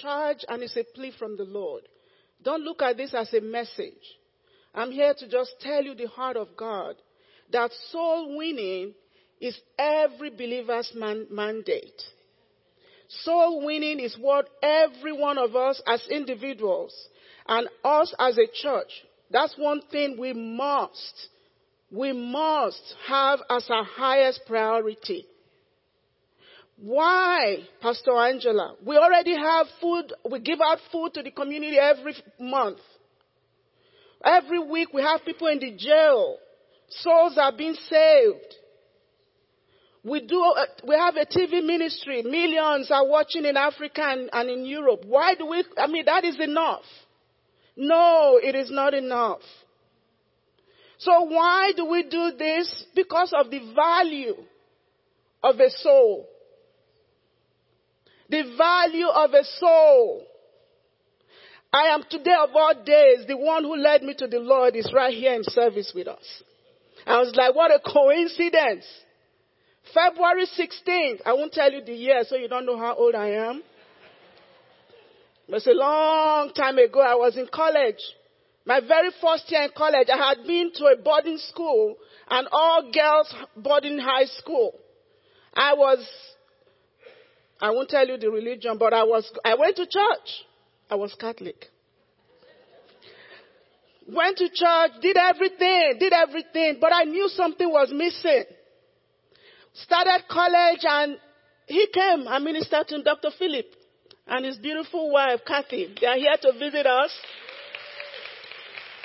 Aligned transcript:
charge 0.00 0.44
and 0.48 0.62
it's 0.62 0.76
a 0.76 0.84
plea 0.84 1.12
from 1.18 1.36
the 1.36 1.44
Lord. 1.44 1.82
Don't 2.42 2.62
look 2.62 2.82
at 2.82 2.96
this 2.96 3.14
as 3.14 3.32
a 3.34 3.40
message. 3.40 4.18
I'm 4.74 4.92
here 4.92 5.14
to 5.18 5.28
just 5.28 5.54
tell 5.60 5.82
you 5.82 5.94
the 5.94 6.08
heart 6.08 6.36
of 6.36 6.48
God 6.56 6.96
that 7.52 7.70
soul 7.90 8.36
winning 8.36 8.94
is 9.40 9.58
every 9.78 10.30
believer's 10.30 10.92
man- 10.94 11.26
mandate. 11.30 12.02
Soul 13.08 13.64
winning 13.64 13.98
is 13.98 14.16
what 14.18 14.48
every 14.62 15.12
one 15.12 15.38
of 15.38 15.56
us 15.56 15.82
as 15.86 16.06
individuals 16.08 16.94
and 17.48 17.68
us 17.84 18.14
as 18.18 18.38
a 18.38 18.46
church, 18.62 18.90
that's 19.30 19.54
one 19.56 19.82
thing 19.90 20.16
we 20.18 20.32
must, 20.32 21.28
we 21.90 22.12
must 22.12 22.94
have 23.08 23.40
as 23.50 23.68
our 23.68 23.84
highest 23.84 24.42
priority. 24.46 25.26
Why, 26.82 27.58
Pastor 27.82 28.16
Angela? 28.16 28.74
We 28.84 28.96
already 28.96 29.36
have 29.36 29.66
food, 29.80 30.14
we 30.30 30.40
give 30.40 30.60
out 30.64 30.78
food 30.90 31.12
to 31.14 31.22
the 31.22 31.30
community 31.30 31.78
every 31.78 32.14
month. 32.38 32.78
Every 34.24 34.58
week 34.58 34.88
we 34.92 35.02
have 35.02 35.24
people 35.24 35.48
in 35.48 35.58
the 35.58 35.72
jail. 35.72 36.38
Souls 36.88 37.36
are 37.38 37.52
being 37.54 37.74
saved. 37.74 38.54
We 40.02 40.26
do, 40.26 40.42
uh, 40.42 40.64
we 40.88 40.94
have 40.94 41.16
a 41.16 41.26
TV 41.26 41.62
ministry. 41.64 42.22
Millions 42.22 42.90
are 42.90 43.06
watching 43.06 43.44
in 43.44 43.58
Africa 43.58 44.02
and, 44.02 44.30
and 44.32 44.48
in 44.48 44.64
Europe. 44.64 45.02
Why 45.06 45.34
do 45.34 45.46
we, 45.46 45.62
I 45.76 45.86
mean, 45.86 46.06
that 46.06 46.24
is 46.24 46.40
enough. 46.40 46.84
No, 47.76 48.40
it 48.42 48.54
is 48.54 48.70
not 48.70 48.94
enough. 48.94 49.40
So 50.98 51.24
why 51.24 51.72
do 51.76 51.84
we 51.84 52.04
do 52.04 52.32
this? 52.38 52.86
Because 52.94 53.34
of 53.36 53.50
the 53.50 53.60
value 53.74 54.36
of 55.42 55.60
a 55.60 55.68
soul. 55.68 56.29
The 58.30 58.54
value 58.56 59.08
of 59.08 59.32
a 59.32 59.44
soul. 59.58 60.26
I 61.72 61.94
am 61.94 62.02
today 62.08 62.34
of 62.40 62.50
all 62.54 62.74
days, 62.84 63.26
the 63.26 63.36
one 63.36 63.64
who 63.64 63.76
led 63.76 64.02
me 64.02 64.14
to 64.14 64.26
the 64.26 64.40
Lord 64.40 64.74
is 64.74 64.92
right 64.94 65.14
here 65.14 65.34
in 65.34 65.44
service 65.44 65.92
with 65.94 66.08
us. 66.08 66.42
I 67.06 67.18
was 67.18 67.32
like, 67.34 67.54
what 67.54 67.70
a 67.70 67.80
coincidence. 67.80 68.84
February 69.94 70.46
16th, 70.46 71.20
I 71.24 71.32
won't 71.32 71.52
tell 71.52 71.72
you 71.72 71.82
the 71.84 71.94
year 71.94 72.22
so 72.26 72.36
you 72.36 72.48
don't 72.48 72.66
know 72.66 72.78
how 72.78 72.94
old 72.94 73.14
I 73.14 73.30
am. 73.30 73.62
It 75.48 75.52
was 75.52 75.66
a 75.66 75.72
long 75.72 76.52
time 76.52 76.78
ago. 76.78 77.00
I 77.00 77.14
was 77.14 77.36
in 77.36 77.48
college. 77.52 77.98
My 78.64 78.80
very 78.80 79.10
first 79.20 79.50
year 79.50 79.62
in 79.62 79.70
college, 79.76 80.08
I 80.12 80.28
had 80.28 80.46
been 80.46 80.70
to 80.74 80.84
a 80.86 80.96
boarding 81.02 81.38
school, 81.38 81.96
an 82.28 82.46
all 82.52 82.90
girls 82.92 83.34
boarding 83.56 83.98
high 83.98 84.26
school. 84.26 84.74
I 85.54 85.74
was, 85.74 86.06
I 87.60 87.70
won't 87.70 87.88
tell 87.88 88.06
you 88.06 88.16
the 88.16 88.30
religion, 88.30 88.76
but 88.78 88.94
I 88.94 89.04
was, 89.04 89.30
I 89.44 89.54
went 89.54 89.76
to 89.76 89.86
church. 89.86 90.44
I 90.90 90.94
was 90.94 91.14
Catholic. 91.14 91.66
Went 94.08 94.38
to 94.38 94.48
church, 94.48 94.90
did 95.02 95.16
everything, 95.16 95.96
did 96.00 96.12
everything, 96.12 96.78
but 96.80 96.92
I 96.92 97.04
knew 97.04 97.28
something 97.28 97.68
was 97.68 97.92
missing. 97.92 98.44
Started 99.74 100.24
college 100.28 100.80
and 100.82 101.16
he 101.66 101.86
came 101.92 102.26
and 102.26 102.44
ministered 102.44 102.88
to 102.88 103.02
Dr. 103.02 103.30
Philip 103.38 103.66
and 104.26 104.44
his 104.44 104.56
beautiful 104.56 105.12
wife, 105.12 105.40
Kathy. 105.46 105.94
They 106.00 106.06
are 106.06 106.16
here 106.16 106.34
to 106.42 106.52
visit 106.58 106.86
us. 106.86 107.12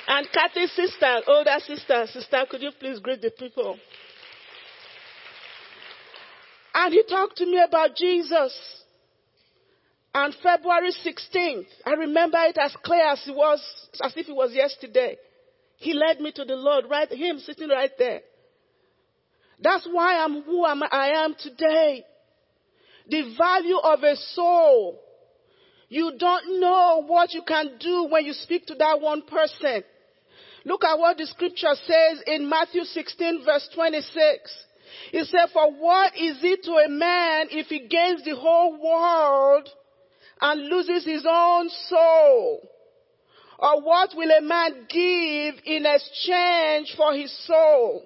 And 0.08 0.26
Kathy's 0.32 0.72
sister, 0.72 1.20
older 1.26 1.56
sister, 1.64 2.06
sister, 2.06 2.44
could 2.48 2.62
you 2.62 2.70
please 2.78 2.98
greet 3.00 3.20
the 3.20 3.30
people? 3.30 3.76
And 6.78 6.92
he 6.92 7.02
talked 7.04 7.38
to 7.38 7.46
me 7.46 7.58
about 7.66 7.96
Jesus. 7.96 8.54
And 10.12 10.34
February 10.42 10.92
16th, 10.92 11.66
I 11.86 11.92
remember 11.92 12.36
it 12.40 12.58
as 12.58 12.76
clear 12.84 13.08
as 13.08 13.26
it 13.26 13.34
was, 13.34 13.60
as 14.04 14.12
if 14.14 14.28
it 14.28 14.36
was 14.36 14.52
yesterday. 14.52 15.16
He 15.78 15.94
led 15.94 16.20
me 16.20 16.32
to 16.32 16.44
the 16.44 16.54
Lord, 16.54 16.84
right, 16.90 17.10
him 17.10 17.38
sitting 17.38 17.70
right 17.70 17.90
there. 17.98 18.20
That's 19.58 19.88
why 19.90 20.18
I'm 20.22 20.42
who 20.42 20.64
I 20.64 21.24
am 21.24 21.34
today. 21.38 22.04
The 23.08 23.34
value 23.38 23.78
of 23.78 24.02
a 24.02 24.16
soul. 24.16 25.00
You 25.88 26.12
don't 26.18 26.60
know 26.60 27.04
what 27.06 27.32
you 27.32 27.40
can 27.40 27.78
do 27.80 28.08
when 28.10 28.26
you 28.26 28.34
speak 28.34 28.66
to 28.66 28.74
that 28.74 29.00
one 29.00 29.22
person. 29.22 29.82
Look 30.66 30.84
at 30.84 30.98
what 30.98 31.16
the 31.16 31.26
scripture 31.26 31.74
says 31.86 32.22
in 32.26 32.50
Matthew 32.50 32.82
16 32.84 33.44
verse 33.46 33.66
26. 33.74 34.65
It 35.12 35.26
said, 35.26 35.50
for 35.52 35.72
what 35.72 36.16
is 36.16 36.38
it 36.42 36.64
to 36.64 36.72
a 36.72 36.88
man 36.88 37.48
if 37.50 37.66
he 37.66 37.80
gains 37.80 38.24
the 38.24 38.36
whole 38.36 38.72
world 38.82 39.68
and 40.40 40.68
loses 40.68 41.04
his 41.04 41.24
own 41.28 41.68
soul? 41.88 42.68
Or 43.58 43.80
what 43.82 44.10
will 44.14 44.30
a 44.30 44.42
man 44.42 44.86
give 44.88 45.54
in 45.64 45.86
exchange 45.86 46.94
for 46.96 47.14
his 47.14 47.32
soul? 47.46 48.04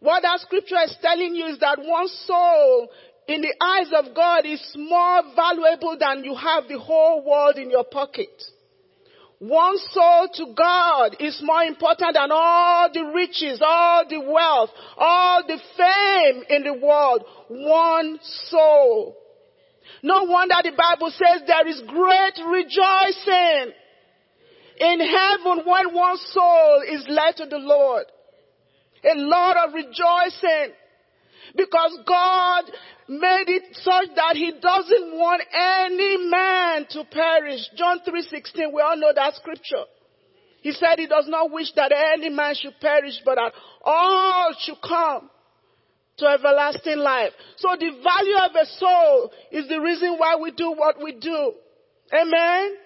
What 0.00 0.22
that 0.22 0.40
scripture 0.40 0.80
is 0.84 0.96
telling 1.02 1.34
you 1.34 1.46
is 1.46 1.58
that 1.58 1.78
one 1.80 2.08
soul 2.08 2.88
in 3.26 3.40
the 3.40 3.54
eyes 3.60 3.88
of 3.92 4.14
God 4.14 4.46
is 4.46 4.62
more 4.76 5.22
valuable 5.34 5.96
than 5.98 6.24
you 6.24 6.34
have 6.34 6.68
the 6.68 6.78
whole 6.78 7.24
world 7.24 7.56
in 7.56 7.70
your 7.70 7.84
pocket. 7.84 8.30
One 9.40 9.78
soul 9.92 10.28
to 10.34 10.54
God 10.54 11.16
is 11.20 11.40
more 11.42 11.62
important 11.62 12.14
than 12.14 12.30
all 12.32 12.90
the 12.92 13.04
riches, 13.14 13.60
all 13.64 14.04
the 14.08 14.18
wealth, 14.18 14.70
all 14.96 15.42
the 15.46 15.58
fame 15.76 16.42
in 16.48 16.64
the 16.64 16.74
world. 16.74 17.24
One 17.48 18.18
soul. 18.48 19.16
No 20.02 20.24
wonder 20.24 20.56
the 20.62 20.72
Bible 20.72 21.10
says 21.10 21.42
there 21.46 21.68
is 21.68 21.80
great 21.86 22.34
rejoicing 22.50 23.72
in 24.80 25.00
heaven 25.00 25.64
when 25.64 25.94
one 25.94 26.16
soul 26.16 26.82
is 26.88 27.04
led 27.08 27.36
to 27.36 27.46
the 27.46 27.58
Lord. 27.58 28.06
A 29.04 29.14
lot 29.14 29.56
of 29.68 29.74
rejoicing 29.74 30.74
because 31.56 31.98
God 32.06 32.64
made 33.08 33.48
it 33.48 33.76
such 33.76 34.08
that 34.14 34.36
he 34.36 34.52
doesn't 34.60 35.12
want 35.16 35.42
any 35.52 36.28
man 36.28 36.86
to 36.90 37.04
perish. 37.04 37.68
John 37.76 38.00
3:16, 38.00 38.72
we 38.72 38.82
all 38.82 38.96
know 38.96 39.12
that 39.14 39.34
scripture. 39.34 39.84
He 40.60 40.72
said 40.72 40.98
he 40.98 41.06
does 41.06 41.26
not 41.28 41.50
wish 41.50 41.72
that 41.72 41.92
any 41.92 42.28
man 42.28 42.54
should 42.54 42.78
perish, 42.80 43.20
but 43.24 43.36
that 43.36 43.52
all 43.84 44.52
should 44.58 44.80
come 44.82 45.30
to 46.18 46.26
everlasting 46.26 46.98
life. 46.98 47.32
So 47.56 47.76
the 47.78 47.90
value 48.02 48.36
of 48.36 48.54
a 48.54 48.66
soul 48.66 49.32
is 49.52 49.68
the 49.68 49.80
reason 49.80 50.18
why 50.18 50.36
we 50.36 50.50
do 50.50 50.72
what 50.72 51.02
we 51.02 51.12
do. 51.12 51.52
Amen. 52.12 52.76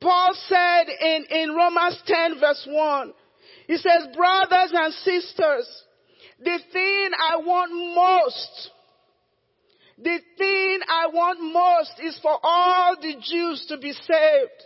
Paul 0.00 0.34
said 0.48 0.84
in, 1.00 1.24
in 1.30 1.54
Romans 1.54 2.00
10 2.06 2.40
verse 2.40 2.68
1, 2.70 3.12
he 3.66 3.76
says, 3.76 4.08
brothers 4.14 4.72
and 4.74 4.92
sisters, 4.92 5.84
the 6.40 6.58
thing 6.72 7.10
I 7.18 7.36
want 7.36 7.72
most, 7.94 8.70
the 9.98 10.18
thing 10.36 10.80
I 10.88 11.06
want 11.12 11.40
most 11.40 11.92
is 12.02 12.18
for 12.20 12.38
all 12.42 12.96
the 13.00 13.14
Jews 13.22 13.66
to 13.68 13.78
be 13.78 13.92
saved. 13.92 14.60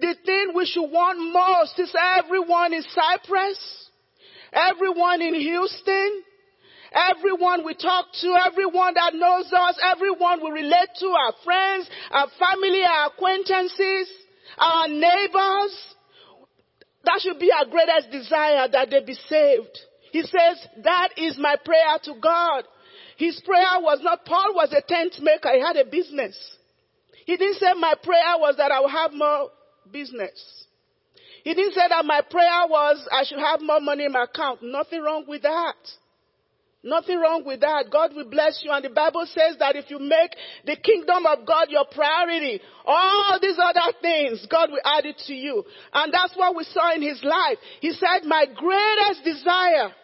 The 0.00 0.14
thing 0.24 0.52
we 0.54 0.66
should 0.66 0.90
want 0.90 1.18
most 1.32 1.78
is 1.78 1.94
everyone 2.18 2.72
in 2.72 2.82
Cypress, 2.82 3.88
everyone 4.52 5.22
in 5.22 5.34
Houston, 5.34 6.22
everyone 6.92 7.64
we 7.64 7.74
talk 7.74 8.06
to, 8.20 8.36
everyone 8.46 8.94
that 8.94 9.14
knows 9.14 9.50
us, 9.52 9.78
everyone 9.92 10.42
we 10.42 10.50
relate 10.50 10.88
to, 11.00 11.06
our 11.06 11.34
friends, 11.44 11.88
our 12.10 12.28
family, 12.38 12.82
our 12.84 13.08
acquaintances, 13.08 14.08
our 14.58 14.88
neighbors. 14.88 15.94
That 17.04 17.20
should 17.20 17.38
be 17.38 17.50
our 17.50 17.66
greatest 17.66 18.10
desire 18.12 18.68
that 18.68 18.90
they 18.90 19.04
be 19.04 19.14
saved. 19.14 19.78
He 20.12 20.22
says, 20.22 20.68
that 20.84 21.08
is 21.16 21.36
my 21.38 21.56
prayer 21.64 21.98
to 22.04 22.14
God. 22.20 22.64
His 23.16 23.40
prayer 23.44 23.80
was 23.80 23.98
not, 24.02 24.24
Paul 24.24 24.54
was 24.54 24.72
a 24.72 24.82
tent 24.86 25.16
maker. 25.20 25.50
He 25.52 25.60
had 25.60 25.76
a 25.76 25.84
business. 25.84 26.36
He 27.24 27.36
didn't 27.36 27.56
say 27.56 27.72
my 27.78 27.94
prayer 28.02 28.36
was 28.38 28.56
that 28.58 28.70
I 28.70 28.80
will 28.80 28.88
have 28.88 29.12
more 29.12 29.50
business. 29.90 30.66
He 31.44 31.54
didn't 31.54 31.72
say 31.72 31.88
that 31.88 32.04
my 32.04 32.20
prayer 32.20 32.66
was 32.68 33.08
I 33.10 33.24
should 33.24 33.38
have 33.38 33.60
more 33.62 33.80
money 33.80 34.04
in 34.04 34.12
my 34.12 34.24
account. 34.24 34.60
Nothing 34.62 35.02
wrong 35.02 35.24
with 35.26 35.42
that. 35.42 35.76
Nothing 36.84 37.20
wrong 37.20 37.44
with 37.46 37.60
that. 37.60 37.86
God 37.90 38.14
will 38.14 38.28
bless 38.28 38.60
you. 38.64 38.70
And 38.70 38.84
the 38.84 38.90
Bible 38.90 39.24
says 39.26 39.56
that 39.60 39.76
if 39.76 39.88
you 39.88 39.98
make 39.98 40.34
the 40.66 40.76
kingdom 40.76 41.24
of 41.26 41.46
God 41.46 41.68
your 41.70 41.86
priority, 41.86 42.60
all 42.84 43.38
these 43.40 43.56
other 43.56 43.96
things, 44.02 44.44
God 44.50 44.70
will 44.70 44.82
add 44.84 45.06
it 45.06 45.16
to 45.26 45.32
you. 45.32 45.64
And 45.92 46.12
that's 46.12 46.36
what 46.36 46.56
we 46.56 46.64
saw 46.64 46.92
in 46.92 47.02
his 47.02 47.22
life. 47.22 47.58
He 47.80 47.92
said, 47.92 48.26
my 48.26 48.46
greatest 48.46 49.24
desire 49.24 49.94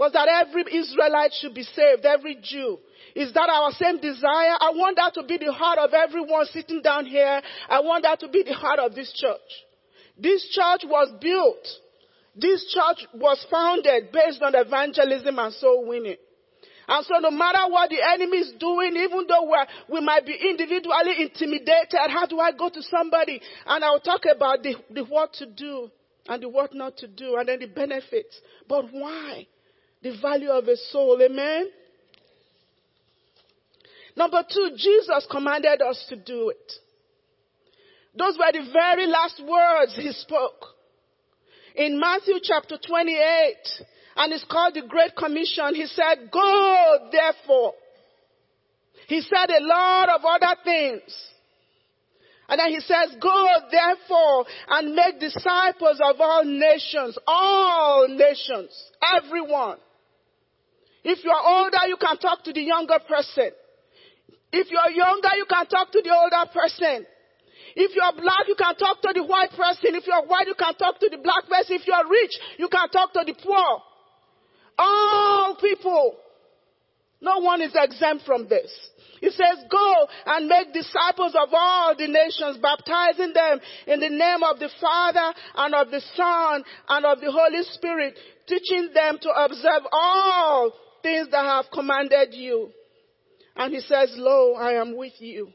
was 0.00 0.12
that 0.12 0.28
every 0.32 0.64
Israelite 0.74 1.30
should 1.34 1.52
be 1.52 1.62
saved, 1.62 2.06
every 2.06 2.38
Jew. 2.40 2.78
Is 3.14 3.34
that 3.34 3.50
our 3.50 3.70
same 3.72 4.00
desire? 4.00 4.56
I 4.58 4.72
want 4.74 4.96
that 4.96 5.12
to 5.20 5.22
be 5.22 5.36
the 5.36 5.52
heart 5.52 5.78
of 5.78 5.92
everyone 5.92 6.46
sitting 6.46 6.80
down 6.80 7.04
here. 7.04 7.42
I 7.68 7.80
want 7.80 8.04
that 8.04 8.18
to 8.20 8.28
be 8.28 8.42
the 8.42 8.54
heart 8.54 8.78
of 8.78 8.94
this 8.94 9.12
church. 9.12 9.50
This 10.16 10.48
church 10.56 10.88
was 10.88 11.12
built. 11.20 11.68
This 12.34 12.64
church 12.72 13.06
was 13.12 13.44
founded 13.50 14.10
based 14.10 14.40
on 14.40 14.54
evangelism 14.54 15.38
and 15.38 15.52
soul 15.52 15.86
winning. 15.86 16.16
And 16.88 17.04
so 17.04 17.18
no 17.20 17.30
matter 17.30 17.70
what 17.70 17.90
the 17.90 18.00
enemy 18.00 18.38
is 18.38 18.54
doing, 18.58 18.96
even 18.96 19.26
though 19.28 19.52
we 19.92 20.00
might 20.00 20.24
be 20.24 20.32
individually 20.32 21.28
intimidated, 21.28 22.08
how 22.08 22.24
do 22.24 22.40
I 22.40 22.52
go 22.52 22.70
to 22.70 22.82
somebody? 22.84 23.38
And 23.66 23.84
I'll 23.84 24.00
talk 24.00 24.22
about 24.34 24.62
the, 24.62 24.76
the 24.88 25.04
what 25.04 25.34
to 25.34 25.46
do 25.46 25.90
and 26.26 26.42
the 26.42 26.48
what 26.48 26.72
not 26.72 26.96
to 26.98 27.06
do 27.06 27.36
and 27.36 27.46
then 27.46 27.60
the 27.60 27.66
benefits. 27.66 28.40
But 28.66 28.86
why? 28.92 29.46
The 30.02 30.16
value 30.20 30.50
of 30.50 30.66
a 30.66 30.76
soul. 30.76 31.20
Amen? 31.22 31.68
Number 34.16 34.42
two, 34.52 34.70
Jesus 34.76 35.26
commanded 35.30 35.80
us 35.82 36.04
to 36.08 36.16
do 36.16 36.50
it. 36.50 36.72
Those 38.16 38.36
were 38.38 38.52
the 38.52 38.70
very 38.72 39.06
last 39.06 39.40
words 39.46 39.94
he 39.96 40.12
spoke. 40.12 40.64
In 41.76 42.00
Matthew 42.00 42.34
chapter 42.42 42.76
28, 42.76 43.54
and 44.16 44.32
it's 44.32 44.44
called 44.50 44.74
the 44.74 44.82
Great 44.82 45.14
Commission, 45.16 45.74
he 45.74 45.86
said, 45.86 46.30
Go 46.32 47.08
therefore. 47.12 47.74
He 49.06 49.20
said 49.20 49.50
a 49.50 49.64
lot 49.64 50.08
of 50.08 50.20
other 50.24 50.56
things. 50.64 51.30
And 52.48 52.58
then 52.58 52.70
he 52.70 52.80
says, 52.80 53.16
Go 53.20 53.46
therefore 53.70 54.44
and 54.68 54.94
make 54.94 55.20
disciples 55.20 56.00
of 56.04 56.20
all 56.20 56.44
nations, 56.44 57.16
all 57.26 58.08
nations, 58.08 58.70
everyone. 59.16 59.78
If 61.04 61.24
you 61.24 61.30
are 61.30 61.64
older, 61.64 61.88
you 61.88 61.96
can 61.96 62.18
talk 62.18 62.44
to 62.44 62.52
the 62.52 62.62
younger 62.62 62.98
person. 63.08 63.50
If 64.52 64.70
you 64.70 64.78
are 64.78 64.90
younger, 64.90 65.30
you 65.36 65.46
can 65.48 65.66
talk 65.66 65.92
to 65.92 66.02
the 66.02 66.10
older 66.10 66.50
person. 66.52 67.06
If 67.76 67.94
you 67.94 68.02
are 68.02 68.12
black, 68.12 68.48
you 68.48 68.56
can 68.56 68.74
talk 68.76 69.00
to 69.02 69.12
the 69.14 69.24
white 69.24 69.50
person. 69.50 69.94
If 69.94 70.06
you 70.06 70.12
are 70.12 70.26
white, 70.26 70.46
you 70.46 70.54
can 70.58 70.74
talk 70.74 70.98
to 71.00 71.08
the 71.08 71.18
black 71.18 71.48
person. 71.48 71.76
If 71.76 71.86
you 71.86 71.92
are 71.92 72.08
rich, 72.08 72.32
you 72.58 72.68
can 72.68 72.88
talk 72.90 73.12
to 73.12 73.22
the 73.24 73.34
poor. 73.34 73.82
All 74.78 75.56
people. 75.60 76.16
No 77.22 77.38
one 77.38 77.60
is 77.60 77.72
exempt 77.74 78.24
from 78.24 78.48
this. 78.48 78.70
He 79.20 79.30
says, 79.30 79.64
go 79.70 80.08
and 80.24 80.48
make 80.48 80.72
disciples 80.72 81.34
of 81.34 81.50
all 81.52 81.94
the 81.94 82.08
nations, 82.08 82.56
baptizing 82.62 83.34
them 83.34 83.60
in 83.86 84.00
the 84.00 84.08
name 84.08 84.42
of 84.42 84.58
the 84.58 84.70
Father 84.80 85.34
and 85.56 85.74
of 85.74 85.90
the 85.90 86.00
Son 86.16 86.64
and 86.88 87.04
of 87.04 87.20
the 87.20 87.30
Holy 87.30 87.62
Spirit, 87.72 88.18
teaching 88.46 88.88
them 88.94 89.18
to 89.20 89.28
observe 89.28 89.82
all 89.92 90.72
things 91.02 91.28
that 91.30 91.44
I 91.44 91.56
have 91.56 91.66
commanded 91.72 92.34
you. 92.34 92.70
And 93.56 93.74
he 93.74 93.80
says, 93.80 94.12
lo, 94.16 94.54
I 94.54 94.80
am 94.80 94.96
with 94.96 95.14
you. 95.18 95.50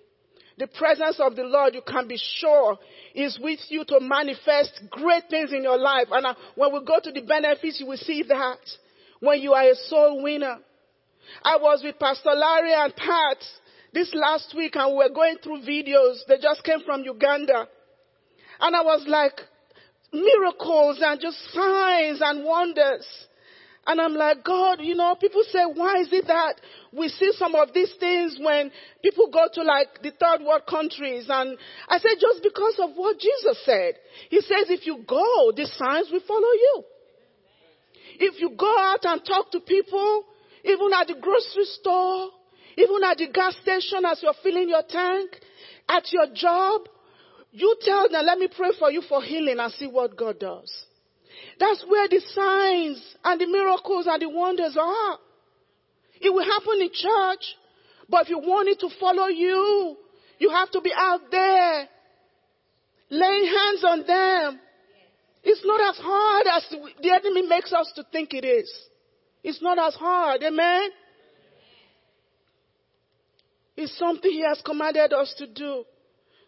The 0.58 0.68
presence 0.68 1.20
of 1.20 1.36
the 1.36 1.44
Lord, 1.44 1.76
you 1.76 1.82
can 1.86 2.08
be 2.08 2.18
sure, 2.40 2.78
is 3.14 3.38
with 3.42 3.60
you 3.70 3.84
to 3.86 4.00
manifest 4.00 4.82
great 4.90 5.24
things 5.30 5.52
in 5.52 5.64
your 5.64 5.78
life. 5.78 6.08
And 6.12 6.26
uh, 6.26 6.34
when 6.56 6.74
we 6.74 6.80
go 6.86 7.00
to 7.04 7.12
the 7.12 7.22
benefits, 7.22 7.80
you 7.80 7.88
will 7.88 7.98
see 7.98 8.24
that. 8.28 8.60
When 9.20 9.42
you 9.42 9.54
are 9.54 9.70
a 9.70 9.76
soul 9.76 10.24
winner, 10.24 10.58
I 11.44 11.58
was 11.58 11.82
with 11.84 12.00
Pastor 12.00 12.32
Larry 12.32 12.74
and 12.74 12.96
Pat 12.96 13.38
this 13.94 14.14
last 14.14 14.54
week 14.56 14.76
and 14.76 14.92
we 14.92 14.98
were 14.98 15.14
going 15.14 15.38
through 15.42 15.62
videos. 15.62 16.20
They 16.28 16.38
just 16.42 16.64
came 16.64 16.82
from 16.86 17.04
Uganda. 17.04 17.68
And 18.60 18.76
I 18.76 18.82
was 18.82 19.06
like, 19.08 19.40
miracles 20.14 21.00
and 21.02 21.20
just 21.20 21.38
signs 21.54 22.22
and 22.22 22.46
wonders. 22.46 23.06
And 23.88 24.02
I'm 24.02 24.16
like, 24.16 24.44
God, 24.44 24.80
you 24.82 24.96
know, 24.96 25.16
people 25.16 25.44
say, 25.52 25.64
why 25.74 26.00
is 26.00 26.10
it 26.12 26.26
that 26.28 26.56
we 26.92 27.08
see 27.08 27.32
some 27.38 27.54
of 27.54 27.72
these 27.74 27.94
things 28.00 28.38
when 28.42 28.72
people 29.04 29.30
go 29.32 29.46
to 29.54 29.64
like 29.64 30.02
the 30.02 30.12
third 30.12 30.44
world 30.44 30.64
countries? 30.68 31.28
And 31.30 31.58
I 31.88 32.00
said, 32.00 32.18
just 32.20 32.42
because 32.42 32.80
of 32.80 32.96
what 32.96 33.20
Jesus 33.20 33.64
said. 33.64 33.96
He 34.30 34.42
says, 34.42 34.70
if 34.70 34.88
you 34.88 35.04
go, 35.08 35.52
the 35.56 35.68
signs 35.68 36.10
will 36.12 36.24
follow 36.28 36.42
you. 36.42 36.84
If 38.18 38.42
you 38.42 38.52
go 38.58 38.76
out 38.80 39.04
and 39.04 39.24
talk 39.24 39.52
to 39.52 39.60
people, 39.60 40.24
even 40.64 40.92
at 41.00 41.08
the 41.08 41.16
grocery 41.22 41.66
store, 41.66 42.30
even 42.78 43.04
at 43.04 43.18
the 43.18 43.28
gas 43.28 43.56
station 43.62 44.04
as 44.06 44.20
you're 44.24 44.34
filling 44.42 44.70
your 44.70 44.84
tank, 44.88 45.30
at 45.88 46.12
your 46.12 46.28
job, 46.34 46.82
you 47.52 47.76
tell 47.82 48.10
them, 48.10 48.26
let 48.26 48.40
me 48.40 48.48
pray 48.54 48.72
for 48.80 48.90
you 48.90 49.02
for 49.08 49.22
healing 49.22 49.60
and 49.60 49.72
see 49.74 49.88
what 49.88 50.18
God 50.18 50.40
does. 50.40 50.86
That's 51.60 51.84
where 51.88 52.08
the 52.08 52.20
signs 52.20 53.16
and 53.24 53.40
the 53.40 53.48
miracles 53.48 54.08
and 54.08 54.22
the 54.22 54.30
wonders 54.30 54.78
are. 54.80 55.20
It 56.20 56.34
will 56.34 56.44
happen 56.44 56.82
in 56.82 56.90
church, 56.94 57.56
but 58.10 58.24
if 58.24 58.30
you 58.30 58.40
want 58.40 58.70
it 58.70 58.80
to 58.80 58.90
follow 59.00 59.28
you, 59.28 59.98
you 60.40 60.50
have 60.50 60.72
to 60.72 60.82
be 60.82 60.92
out 60.96 61.32
there, 61.32 61.88
laying 63.10 63.46
hands 63.46 63.84
on 63.84 64.00
them. 64.06 64.60
It's 65.44 65.62
not 65.64 65.80
as 65.90 65.98
hard 66.02 66.48
as 66.48 66.66
the 67.02 67.12
enemy 67.12 67.48
makes 67.48 67.72
us 67.72 67.92
to 67.96 68.04
think 68.12 68.34
it 68.34 68.44
is. 68.44 68.72
It's 69.44 69.62
not 69.62 69.78
as 69.78 69.94
hard. 69.94 70.42
Amen? 70.44 70.90
It's 73.78 73.98
something 73.98 74.32
He 74.32 74.42
has 74.42 74.62
commanded 74.66 75.14
us 75.14 75.34
to 75.38 75.48
do. 75.48 75.84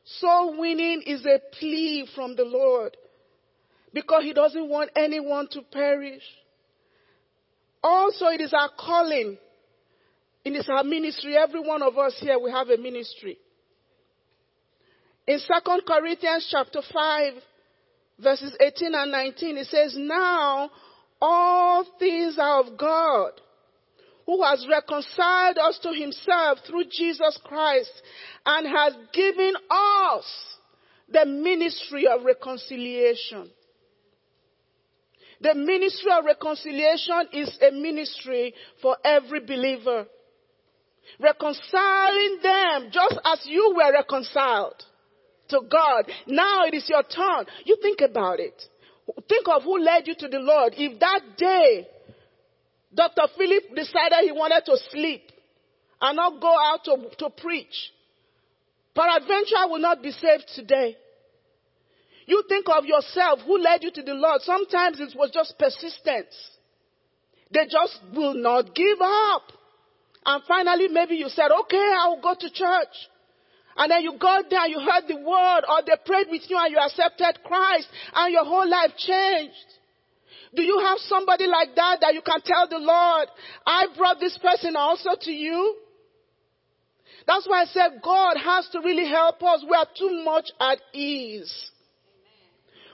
Soul 0.04 0.58
winning 0.58 1.04
is 1.06 1.26
a 1.26 1.40
plea 1.60 2.08
from 2.16 2.36
the 2.36 2.46
Lord 2.46 2.98
because 3.94 4.24
He 4.24 4.34
doesn't 4.34 4.70
want 4.70 4.92
anyone 4.96 5.48
to 5.52 5.62
perish. 5.62 6.24
Also, 7.84 8.28
it 8.28 8.42
is 8.42 8.54
our 8.54 8.70
calling. 8.78 9.38
It 10.44 10.52
is 10.52 10.68
our 10.70 10.84
ministry. 10.84 11.36
Every 11.38 11.60
one 11.60 11.82
of 11.82 11.98
us 11.98 12.18
here, 12.20 12.40
we 12.40 12.52
have 12.52 12.70
a 12.70 12.78
ministry. 12.78 13.38
In 15.28 15.40
2 15.40 15.82
Corinthians 15.86 16.48
chapter 16.50 16.82
5, 16.82 17.34
verses 18.20 18.56
18 18.60 18.94
and 18.96 19.12
19, 19.12 19.58
it 19.58 19.68
says, 19.68 19.96
Now 19.98 20.72
all 21.22 21.86
things 22.00 22.38
are 22.40 22.62
of 22.62 22.78
God, 22.78 23.32
who 24.26 24.44
has 24.44 24.66
reconciled 24.70 25.58
us 25.58 25.80
to 25.84 25.94
himself 25.94 26.60
through 26.66 26.86
Jesus 26.86 27.40
Christ 27.44 27.92
and 28.46 28.68
has 28.68 28.94
given 29.14 29.54
us 29.70 30.26
the 31.10 31.26
ministry 31.26 32.08
of 32.08 32.24
reconciliation. 32.24 33.50
The 35.42 35.54
ministry 35.54 36.12
of 36.12 36.26
reconciliation 36.26 37.28
is 37.34 37.58
a 37.62 37.72
ministry 37.72 38.54
for 38.82 38.98
every 39.04 39.42
believer. 39.42 40.06
Reconciling 41.20 42.40
them 42.42 42.90
just 42.92 43.20
as 43.26 43.46
you 43.46 43.74
were 43.76 43.94
reconciled 43.94 44.84
to 45.50 45.62
God. 45.70 46.12
Now 46.28 46.66
it 46.66 46.74
is 46.74 46.90
your 46.90 47.04
turn. 47.04 47.46
You 47.66 47.78
think 47.82 48.02
about 48.02 48.40
it. 48.40 48.62
Think 49.30 49.48
of 49.48 49.64
who 49.64 49.80
led 49.80 50.08
you 50.08 50.16
to 50.16 50.28
the 50.28 50.40
Lord. 50.40 50.74
If 50.76 51.00
that 51.00 51.22
day 51.38 51.88
Dr. 52.94 53.28
Philip 53.38 53.76
decided 53.76 54.24
he 54.24 54.32
wanted 54.32 54.66
to 54.66 54.78
sleep 54.92 55.32
and 56.02 56.16
not 56.16 56.42
go 56.42 56.54
out 56.60 56.84
to, 56.86 57.10
to 57.18 57.30
preach, 57.30 57.92
peradventure 58.96 59.68
will 59.70 59.80
not 59.80 60.02
be 60.02 60.12
saved 60.12 60.46
today. 60.56 60.98
You 62.28 62.44
think 62.50 62.68
of 62.68 62.86
yourself, 62.86 63.40
who 63.46 63.58
led 63.58 63.84
you 63.84 63.92
to 63.92 64.02
the 64.04 64.14
Lord. 64.14 64.42
Sometimes 64.42 65.00
it 65.00 65.18
was 65.18 65.32
just 65.32 65.58
persistence. 65.58 66.36
They 67.52 67.66
just 67.72 68.00
will 68.14 68.34
not 68.34 68.76
give 68.76 69.00
up. 69.02 69.44
And 70.26 70.44
finally, 70.46 70.90
maybe 70.90 71.16
you 71.16 71.30
said, 71.30 71.52
okay, 71.62 71.94
I'll 72.02 72.22
go 72.22 72.36
to 72.38 72.50
church. 72.52 72.96
And 73.78 73.90
then 73.90 74.02
you 74.02 74.18
got 74.20 74.50
there, 74.50 74.68
you 74.68 74.80
heard 74.80 75.08
the 75.08 75.16
word, 75.16 75.62
or 75.70 75.82
they 75.86 75.96
prayed 76.06 76.28
with 76.30 76.42
you 76.50 76.58
and 76.60 76.70
you 76.72 76.78
accepted 76.78 77.40
Christ, 77.46 77.88
and 78.14 78.34
your 78.34 78.44
whole 78.44 78.68
life 78.70 78.92
changed. 78.98 79.56
Do 80.54 80.64
you 80.64 80.80
have 80.80 80.98
somebody 81.00 81.48
like 81.48 81.76
that 81.76 82.00
that 82.02 82.14
you 82.14 82.22
can 82.22 82.42
tell 82.44 82.68
the 82.68 82.80
Lord, 82.80 83.30
I 83.66 83.88
brought 83.96 84.20
this 84.20 84.38
person 84.40 84.76
also 84.76 85.12
to 85.22 85.32
you? 85.32 85.78
That's 87.26 87.48
why 87.48 87.62
I 87.62 87.66
said 87.66 88.02
God 88.04 88.36
has 88.38 88.68
to 88.74 88.80
really 88.80 89.08
help 89.08 89.42
us. 89.44 89.64
We 89.64 89.76
are 89.76 89.88
too 89.98 90.24
much 90.26 90.50
at 90.60 90.80
ease 90.94 91.72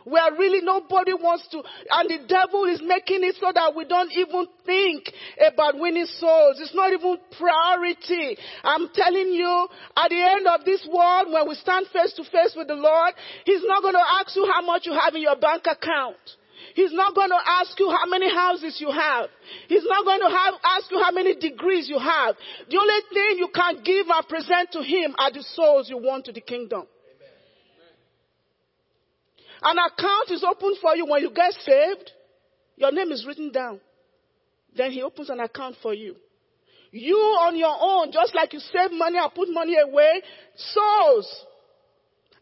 where 0.05 0.31
really 0.33 0.61
nobody 0.61 1.13
wants 1.13 1.47
to, 1.51 1.61
and 1.91 2.09
the 2.09 2.27
devil 2.27 2.65
is 2.65 2.81
making 2.83 3.23
it 3.23 3.35
so 3.39 3.51
that 3.53 3.75
we 3.75 3.85
don't 3.85 4.11
even 4.13 4.47
think 4.65 5.11
about 5.39 5.79
winning 5.79 6.05
souls. 6.05 6.59
It's 6.59 6.75
not 6.75 6.91
even 6.93 7.17
priority. 7.37 8.37
I'm 8.63 8.89
telling 8.93 9.33
you, 9.33 9.67
at 9.95 10.09
the 10.09 10.21
end 10.21 10.47
of 10.47 10.65
this 10.65 10.87
world, 10.91 11.31
when 11.31 11.47
we 11.47 11.55
stand 11.55 11.87
face 11.93 12.13
to 12.13 12.23
face 12.23 12.53
with 12.55 12.67
the 12.67 12.75
Lord, 12.75 13.13
He's 13.45 13.63
not 13.63 13.81
going 13.81 13.95
to 13.95 14.07
ask 14.19 14.35
you 14.35 14.49
how 14.51 14.61
much 14.65 14.85
you 14.85 14.93
have 14.93 15.15
in 15.15 15.21
your 15.21 15.37
bank 15.37 15.63
account. 15.65 16.17
He's 16.75 16.93
not 16.93 17.13
going 17.13 17.29
to 17.29 17.39
ask 17.45 17.79
you 17.79 17.89
how 17.89 18.09
many 18.09 18.33
houses 18.33 18.77
you 18.79 18.89
have. 18.89 19.29
He's 19.67 19.83
not 19.85 20.05
going 20.05 20.21
to 20.21 20.29
have, 20.29 20.53
ask 20.63 20.89
you 20.89 20.99
how 20.99 21.11
many 21.11 21.35
degrees 21.35 21.87
you 21.87 21.99
have. 21.99 22.35
The 22.69 22.77
only 22.77 23.01
thing 23.13 23.37
you 23.37 23.49
can 23.53 23.83
give 23.83 24.07
and 24.09 24.27
present 24.27 24.71
to 24.71 24.81
Him 24.81 25.15
are 25.19 25.31
the 25.31 25.43
souls 25.43 25.89
you 25.89 25.97
want 25.97 26.25
to 26.25 26.31
the 26.31 26.41
kingdom. 26.41 26.87
An 29.63 29.77
account 29.77 30.31
is 30.31 30.43
opened 30.43 30.77
for 30.81 30.95
you 30.95 31.05
when 31.05 31.21
you 31.21 31.31
get 31.31 31.53
saved. 31.53 32.11
Your 32.75 32.91
name 32.91 33.11
is 33.11 33.25
written 33.25 33.51
down. 33.51 33.79
Then 34.75 34.91
he 34.91 35.01
opens 35.01 35.29
an 35.29 35.39
account 35.39 35.77
for 35.81 35.93
you. 35.93 36.15
You 36.91 37.15
on 37.15 37.57
your 37.57 37.75
own, 37.79 38.11
just 38.11 38.35
like 38.35 38.53
you 38.53 38.59
save 38.59 38.91
money 38.91 39.17
and 39.17 39.33
put 39.33 39.49
money 39.49 39.75
away, 39.77 40.21
souls. 40.55 41.45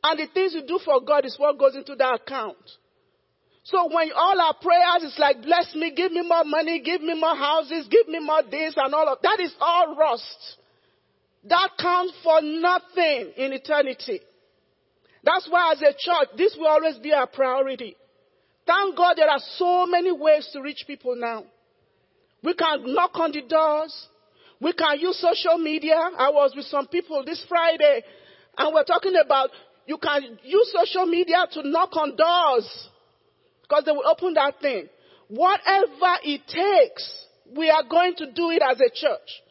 And 0.04 0.20
the 0.20 0.28
things 0.34 0.54
you 0.54 0.66
do 0.66 0.80
for 0.84 1.00
God 1.02 1.26
is 1.26 1.38
what 1.38 1.58
goes 1.60 1.76
into 1.76 1.96
that 1.96 2.22
account. 2.22 2.58
So 3.64 3.88
when 3.94 4.12
all 4.16 4.42
our 4.42 4.56
prayers 4.56 5.14
is 5.14 5.20
like, 5.20 5.42
bless 5.44 5.76
me, 5.76 5.94
give 5.96 6.12
me 6.12 6.28
more 6.28 6.44
money, 6.44 6.82
give 6.82 7.02
me 7.02 7.14
more 7.20 7.36
houses, 7.36 7.88
give 7.90 8.08
me 8.08 8.20
more 8.20 8.42
this 8.50 8.74
and 8.76 8.94
all 8.94 9.08
of 9.08 9.20
that 9.22 9.40
is 9.40 9.54
all 9.60 9.96
rust. 9.96 10.58
That 11.44 11.70
counts 11.80 12.14
for 12.24 12.42
nothing 12.42 13.34
in 13.38 13.54
eternity. 13.54 14.22
That's 15.24 15.48
why 15.50 15.74
as 15.74 15.82
a 15.82 15.94
church, 15.98 16.30
this 16.38 16.56
will 16.58 16.68
always 16.68 16.98
be 16.98 17.14
our 17.14 17.28
priority. 17.28 17.96
Thank 18.66 18.96
God 18.96 19.16
there 19.18 19.30
are 19.30 19.42
so 19.58 19.86
many 19.86 20.12
ways 20.12 20.50
to 20.54 20.62
reach 20.62 20.84
people 20.88 21.16
now. 21.16 21.44
We 22.44 22.54
can 22.54 22.94
knock 22.94 23.12
on 23.16 23.32
the 23.32 23.42
doors. 23.42 24.08
We 24.60 24.74
can 24.74 25.00
use 25.00 25.20
social 25.20 25.58
media. 25.58 25.96
I 26.18 26.30
was 26.30 26.54
with 26.56 26.66
some 26.66 26.88
people 26.88 27.24
this 27.26 27.44
Friday 27.48 28.04
and 28.58 28.74
we're 28.74 28.84
talking 28.84 29.14
about 29.24 29.50
you 29.88 29.98
can 29.98 30.40
use 30.44 30.74
social 30.74 31.06
media 31.06 31.46
to 31.54 31.68
knock 31.68 31.96
on 31.96 32.16
doors 32.16 32.88
because 33.64 33.84
they 33.86 33.92
will 33.92 34.08
open 34.08 34.34
that 34.36 34.60
thing. 34.62 34.88
Whatever 35.28 36.18
it 36.24 36.42
takes, 36.48 37.26
we 37.56 37.70
are 37.70 37.84
going 37.90 38.16
to 38.18 38.32
do 38.32 38.52
it 38.52 38.62
as 38.62 38.80
a 38.80 38.90
church. 38.94 39.42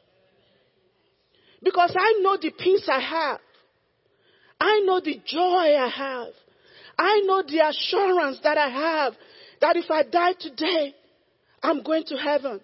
Because 1.63 1.95
I 1.99 2.21
know 2.21 2.37
the 2.41 2.51
peace 2.51 2.89
I 2.91 3.01
have. 3.01 3.41
I 4.61 4.81
know 4.81 5.01
the 5.01 5.21
joy 5.25 5.41
I 5.41 5.89
have. 5.89 6.35
I 6.99 7.21
know 7.25 7.43
the 7.43 7.67
assurance 7.67 8.41
that 8.43 8.59
I 8.59 8.69
have 8.69 9.15
that 9.61 9.77
if 9.77 9.91
I 9.91 10.03
die 10.03 10.35
today, 10.39 10.95
I'm 11.63 11.83
going 11.83 12.05
to 12.09 12.17
heaven. 12.17 12.61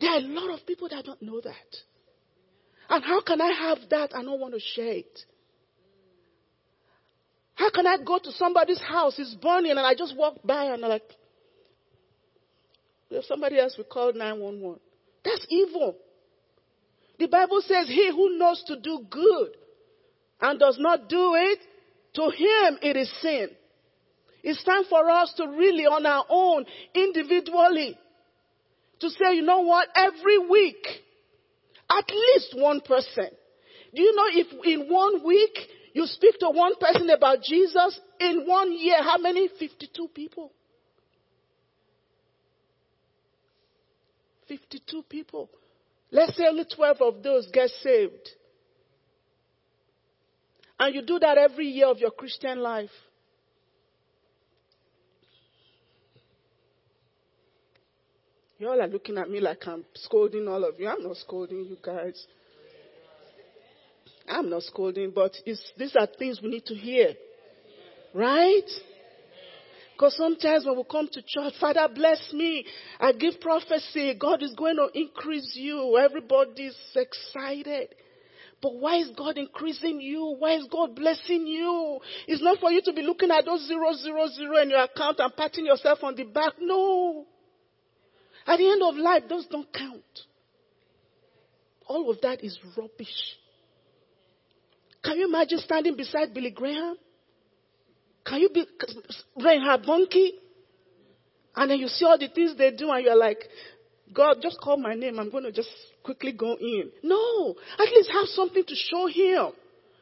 There 0.00 0.10
are 0.10 0.18
a 0.18 0.22
lot 0.22 0.58
of 0.58 0.66
people 0.66 0.88
that 0.88 1.04
don't 1.04 1.20
know 1.20 1.40
that. 1.42 1.76
And 2.88 3.04
how 3.04 3.20
can 3.20 3.40
I 3.40 3.52
have 3.52 3.78
that 3.90 4.12
and 4.14 4.26
not 4.26 4.38
want 4.38 4.54
to 4.54 4.60
share 4.60 4.92
it? 4.92 5.18
How 7.54 7.70
can 7.70 7.86
I 7.86 7.96
go 8.04 8.18
to 8.18 8.32
somebody's 8.32 8.80
house, 8.80 9.18
it's 9.18 9.34
burning, 9.34 9.72
and 9.72 9.80
I 9.80 9.94
just 9.94 10.16
walk 10.16 10.36
by 10.44 10.66
and 10.66 10.84
I'm 10.84 10.90
like, 10.90 11.10
if 13.10 13.24
somebody 13.24 13.58
else 13.58 13.76
will 13.76 13.84
call 13.84 14.12
911. 14.12 14.80
That's 15.24 15.46
evil. 15.48 15.96
The 17.18 17.28
Bible 17.28 17.62
says, 17.62 17.88
He 17.88 18.10
who 18.10 18.38
knows 18.38 18.62
to 18.66 18.78
do 18.78 19.06
good 19.08 19.56
and 20.40 20.58
does 20.58 20.78
not 20.78 21.08
do 21.08 21.34
it, 21.34 21.58
to 22.14 22.22
him 22.24 22.78
it 22.82 22.96
is 22.96 23.12
sin. 23.20 23.48
It's 24.42 24.62
time 24.64 24.84
for 24.88 25.08
us 25.10 25.32
to 25.38 25.48
really, 25.48 25.86
on 25.86 26.06
our 26.06 26.24
own, 26.28 26.64
individually, 26.94 27.98
to 29.00 29.10
say, 29.10 29.34
you 29.34 29.42
know 29.42 29.60
what, 29.60 29.88
every 29.94 30.38
week, 30.38 30.86
at 31.90 32.08
least 32.08 32.54
one 32.56 32.80
person. 32.80 33.28
Do 33.94 34.02
you 34.02 34.14
know 34.14 34.26
if 34.28 34.46
in 34.64 34.92
one 34.92 35.24
week 35.24 35.58
you 35.94 36.06
speak 36.06 36.38
to 36.40 36.50
one 36.50 36.74
person 36.78 37.10
about 37.10 37.42
Jesus, 37.42 37.98
in 38.20 38.44
one 38.46 38.72
year, 38.72 39.02
how 39.02 39.18
many? 39.18 39.48
52 39.58 40.08
people. 40.14 40.52
52 44.48 45.02
people. 45.08 45.50
Let's 46.10 46.36
say 46.36 46.44
only 46.46 46.64
12 46.64 46.96
of 47.00 47.22
those 47.22 47.48
get 47.52 47.70
saved. 47.82 48.28
And 50.78 50.94
you 50.94 51.02
do 51.02 51.18
that 51.18 51.38
every 51.38 51.66
year 51.66 51.86
of 51.86 51.98
your 51.98 52.10
Christian 52.10 52.58
life. 52.60 52.90
You 58.58 58.68
all 58.68 58.80
are 58.80 58.88
looking 58.88 59.18
at 59.18 59.28
me 59.28 59.40
like 59.40 59.66
I'm 59.66 59.84
scolding 59.94 60.48
all 60.48 60.64
of 60.64 60.78
you. 60.78 60.88
I'm 60.88 61.02
not 61.02 61.16
scolding 61.16 61.58
you 61.58 61.76
guys. 61.82 62.26
I'm 64.28 64.48
not 64.48 64.62
scolding, 64.62 65.10
but 65.10 65.36
these 65.44 65.94
are 65.98 66.08
things 66.18 66.40
we 66.42 66.48
need 66.50 66.64
to 66.66 66.74
hear. 66.74 67.14
Right? 68.14 68.68
Because 69.92 70.16
sometimes 70.16 70.64
when 70.64 70.76
we 70.76 70.84
come 70.90 71.08
to 71.12 71.22
church, 71.22 71.54
Father 71.60 71.88
bless 71.94 72.32
me. 72.32 72.66
I 72.98 73.12
give 73.12 73.40
prophecy. 73.40 74.14
God 74.18 74.42
is 74.42 74.54
going 74.54 74.76
to 74.76 74.88
increase 74.92 75.52
you. 75.54 75.98
Everybody's 75.98 76.76
excited. 76.94 77.94
But 78.62 78.74
why 78.76 78.96
is 78.96 79.10
God 79.16 79.36
increasing 79.36 80.00
you? 80.00 80.34
Why 80.38 80.56
is 80.56 80.66
God 80.70 80.96
blessing 80.96 81.46
you? 81.46 82.00
It's 82.26 82.42
not 82.42 82.58
for 82.58 82.70
you 82.70 82.80
to 82.82 82.92
be 82.92 83.02
looking 83.02 83.30
at 83.30 83.44
those 83.44 83.66
zero, 83.68 83.92
zero, 83.92 84.26
zero 84.28 84.56
in 84.62 84.70
your 84.70 84.84
account 84.84 85.18
and 85.18 85.36
patting 85.36 85.66
yourself 85.66 85.98
on 86.02 86.14
the 86.14 86.24
back. 86.24 86.54
No. 86.58 87.26
At 88.46 88.58
the 88.58 88.68
end 88.68 88.82
of 88.82 88.94
life, 88.96 89.24
those 89.28 89.46
don't 89.46 89.70
count. 89.72 90.02
All 91.86 92.10
of 92.10 92.20
that 92.22 92.42
is 92.42 92.58
rubbish. 92.76 93.36
Can 95.04 95.18
you 95.18 95.28
imagine 95.28 95.58
standing 95.58 95.96
beside 95.96 96.32
Billy 96.32 96.50
Graham? 96.50 96.96
Can 98.24 98.40
you 98.40 98.48
be 98.48 98.66
Reinhard 99.40 99.82
Bonnke? 99.82 100.30
And 101.54 101.70
then 101.70 101.78
you 101.78 101.88
see 101.88 102.04
all 102.04 102.18
the 102.18 102.28
things 102.28 102.56
they 102.56 102.70
do 102.72 102.90
and 102.90 103.04
you're 103.04 103.16
like, 103.16 103.38
God, 104.12 104.38
just 104.42 104.60
call 104.60 104.76
my 104.76 104.94
name. 104.94 105.18
I'm 105.18 105.30
going 105.30 105.44
to 105.44 105.52
just 105.52 105.70
quickly 106.06 106.32
go 106.32 106.56
in. 106.56 106.90
No. 107.02 107.54
At 107.78 107.90
least 107.92 108.10
have 108.12 108.28
something 108.28 108.64
to 108.64 108.74
show 108.74 109.06
him. 109.08 109.52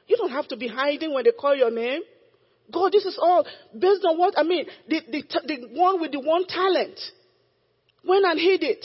You 0.06 0.16
don't 0.18 0.30
have 0.30 0.46
to 0.48 0.56
be 0.56 0.68
hiding 0.68 1.12
when 1.14 1.24
they 1.24 1.32
call 1.32 1.56
your 1.56 1.70
name. 1.70 2.02
God, 2.70 2.92
this 2.92 3.04
is 3.04 3.18
all 3.20 3.44
based 3.72 4.04
on 4.04 4.18
what, 4.18 4.34
I 4.36 4.42
mean, 4.42 4.66
the, 4.88 5.00
the, 5.10 5.22
the 5.46 5.68
one 5.72 6.00
with 6.00 6.12
the 6.12 6.20
one 6.20 6.46
talent 6.46 7.00
went 8.06 8.24
and 8.24 8.38
hid 8.38 8.62
it. 8.62 8.84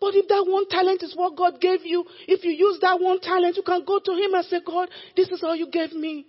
But 0.00 0.14
if 0.14 0.28
that 0.28 0.44
one 0.46 0.68
talent 0.68 1.02
is 1.02 1.14
what 1.16 1.36
God 1.36 1.60
gave 1.60 1.84
you, 1.84 2.04
if 2.26 2.44
you 2.44 2.50
use 2.52 2.78
that 2.80 3.00
one 3.00 3.20
talent, 3.20 3.56
you 3.56 3.62
can 3.62 3.84
go 3.86 3.98
to 3.98 4.12
Him 4.12 4.34
and 4.34 4.44
say, 4.44 4.60
God, 4.64 4.88
this 5.16 5.28
is 5.28 5.42
all 5.42 5.56
you 5.56 5.70
gave 5.70 5.92
me. 5.92 6.26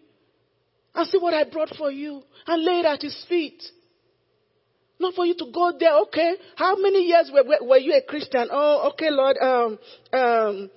And 0.95 1.07
see 1.07 1.17
what 1.17 1.33
I 1.33 1.43
brought 1.49 1.75
for 1.77 1.91
you. 1.91 2.23
And 2.45 2.63
lay 2.63 2.79
it 2.79 2.85
at 2.85 3.01
His 3.01 3.25
feet. 3.27 3.61
Not 4.99 5.13
for 5.13 5.25
you 5.25 5.35
to 5.35 5.45
go 5.53 5.73
there, 5.79 5.95
okay. 6.03 6.35
How 6.55 6.75
many 6.75 7.03
years 7.05 7.29
were, 7.31 7.43
were, 7.43 7.67
were 7.67 7.77
you 7.77 7.93
a 7.93 8.01
Christian? 8.01 8.47
Oh, 8.51 8.89
okay, 8.93 9.09
Lord, 9.11 9.37
um, 9.37 9.79
um, 10.11 10.69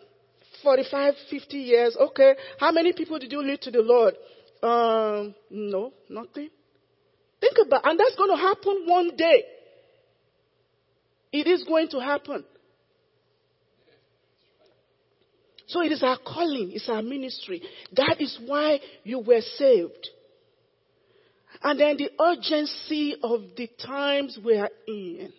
45, 0.63 1.15
50 1.31 1.57
years. 1.57 1.97
Okay. 1.99 2.35
How 2.59 2.71
many 2.71 2.93
people 2.93 3.19
did 3.19 3.33
you 3.33 3.43
lead 3.43 3.63
to 3.63 3.71
the 3.71 3.81
Lord? 3.81 4.15
Um, 4.63 5.35
no, 5.51 5.93
nothing. 6.09 6.51
Think 7.41 7.57
about, 7.67 7.87
and 7.87 7.99
that's 7.99 8.17
going 8.17 8.31
to 8.31 8.37
happen 8.37 8.83
one 8.85 9.17
day. 9.17 9.45
It 11.33 11.47
is 11.47 11.65
going 11.65 11.89
to 11.89 12.01
happen. 12.01 12.45
So 15.69 15.83
it 15.83 15.93
is 15.93 16.03
our 16.03 16.19
calling, 16.19 16.73
it's 16.75 16.89
our 16.89 17.01
ministry. 17.01 17.63
That 17.93 18.17
is 18.19 18.37
why 18.45 18.81
you 19.05 19.21
were 19.21 19.41
saved. 19.41 20.09
And 21.63 21.79
then 21.79 21.97
the 21.97 22.11
urgency 22.23 23.17
of 23.23 23.43
the 23.57 23.69
times 23.85 24.39
we 24.45 24.57
are 24.57 24.71
in. 24.87 25.33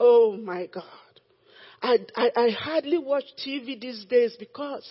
Oh 0.00 0.36
my 0.36 0.66
God. 0.66 0.84
I, 1.82 1.98
I, 2.16 2.30
I 2.34 2.50
hardly 2.50 2.98
watch 2.98 3.24
TV 3.46 3.78
these 3.78 4.04
days 4.06 4.36
because 4.38 4.88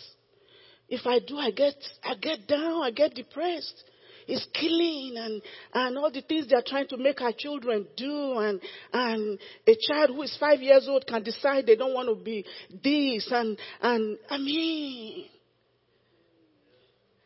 if 0.88 1.08
I 1.08 1.20
do, 1.20 1.38
I 1.38 1.52
get, 1.52 1.76
I 2.04 2.16
get 2.16 2.48
down, 2.48 2.84
I 2.84 2.92
get 2.92 3.16
depressed 3.16 3.84
It's 4.28 4.46
killing 4.54 5.16
and, 5.18 5.42
and 5.74 5.98
all 5.98 6.12
the 6.12 6.22
things 6.22 6.48
they 6.48 6.56
are 6.56 6.64
trying 6.66 6.88
to 6.90 6.98
make 6.98 7.22
our 7.22 7.34
children 7.34 7.88
do. 7.98 8.38
And, 8.38 8.62
and 8.92 9.40
a 9.68 9.76
child 9.88 10.12
who 10.12 10.22
is 10.22 10.36
five 10.40 10.62
years 10.62 10.88
old 10.88 11.06
can 11.08 11.24
decide 11.24 11.66
they 11.66 11.76
don't 11.76 11.94
want 11.94 12.10
to 12.10 12.24
be 12.24 12.46
this. 12.84 13.28
And, 13.32 13.58
and 13.82 14.18
I 14.30 14.38
mean, 14.38 15.26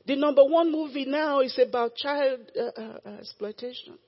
the 0.08 0.16
number 0.16 0.44
one 0.44 0.72
movie 0.72 1.06
now 1.06 1.42
is 1.42 1.60
about 1.60 1.96
child 1.96 2.40
uh, 2.58 2.82
uh, 2.82 2.98
uh 3.06 3.10
exploitation. 3.20 4.00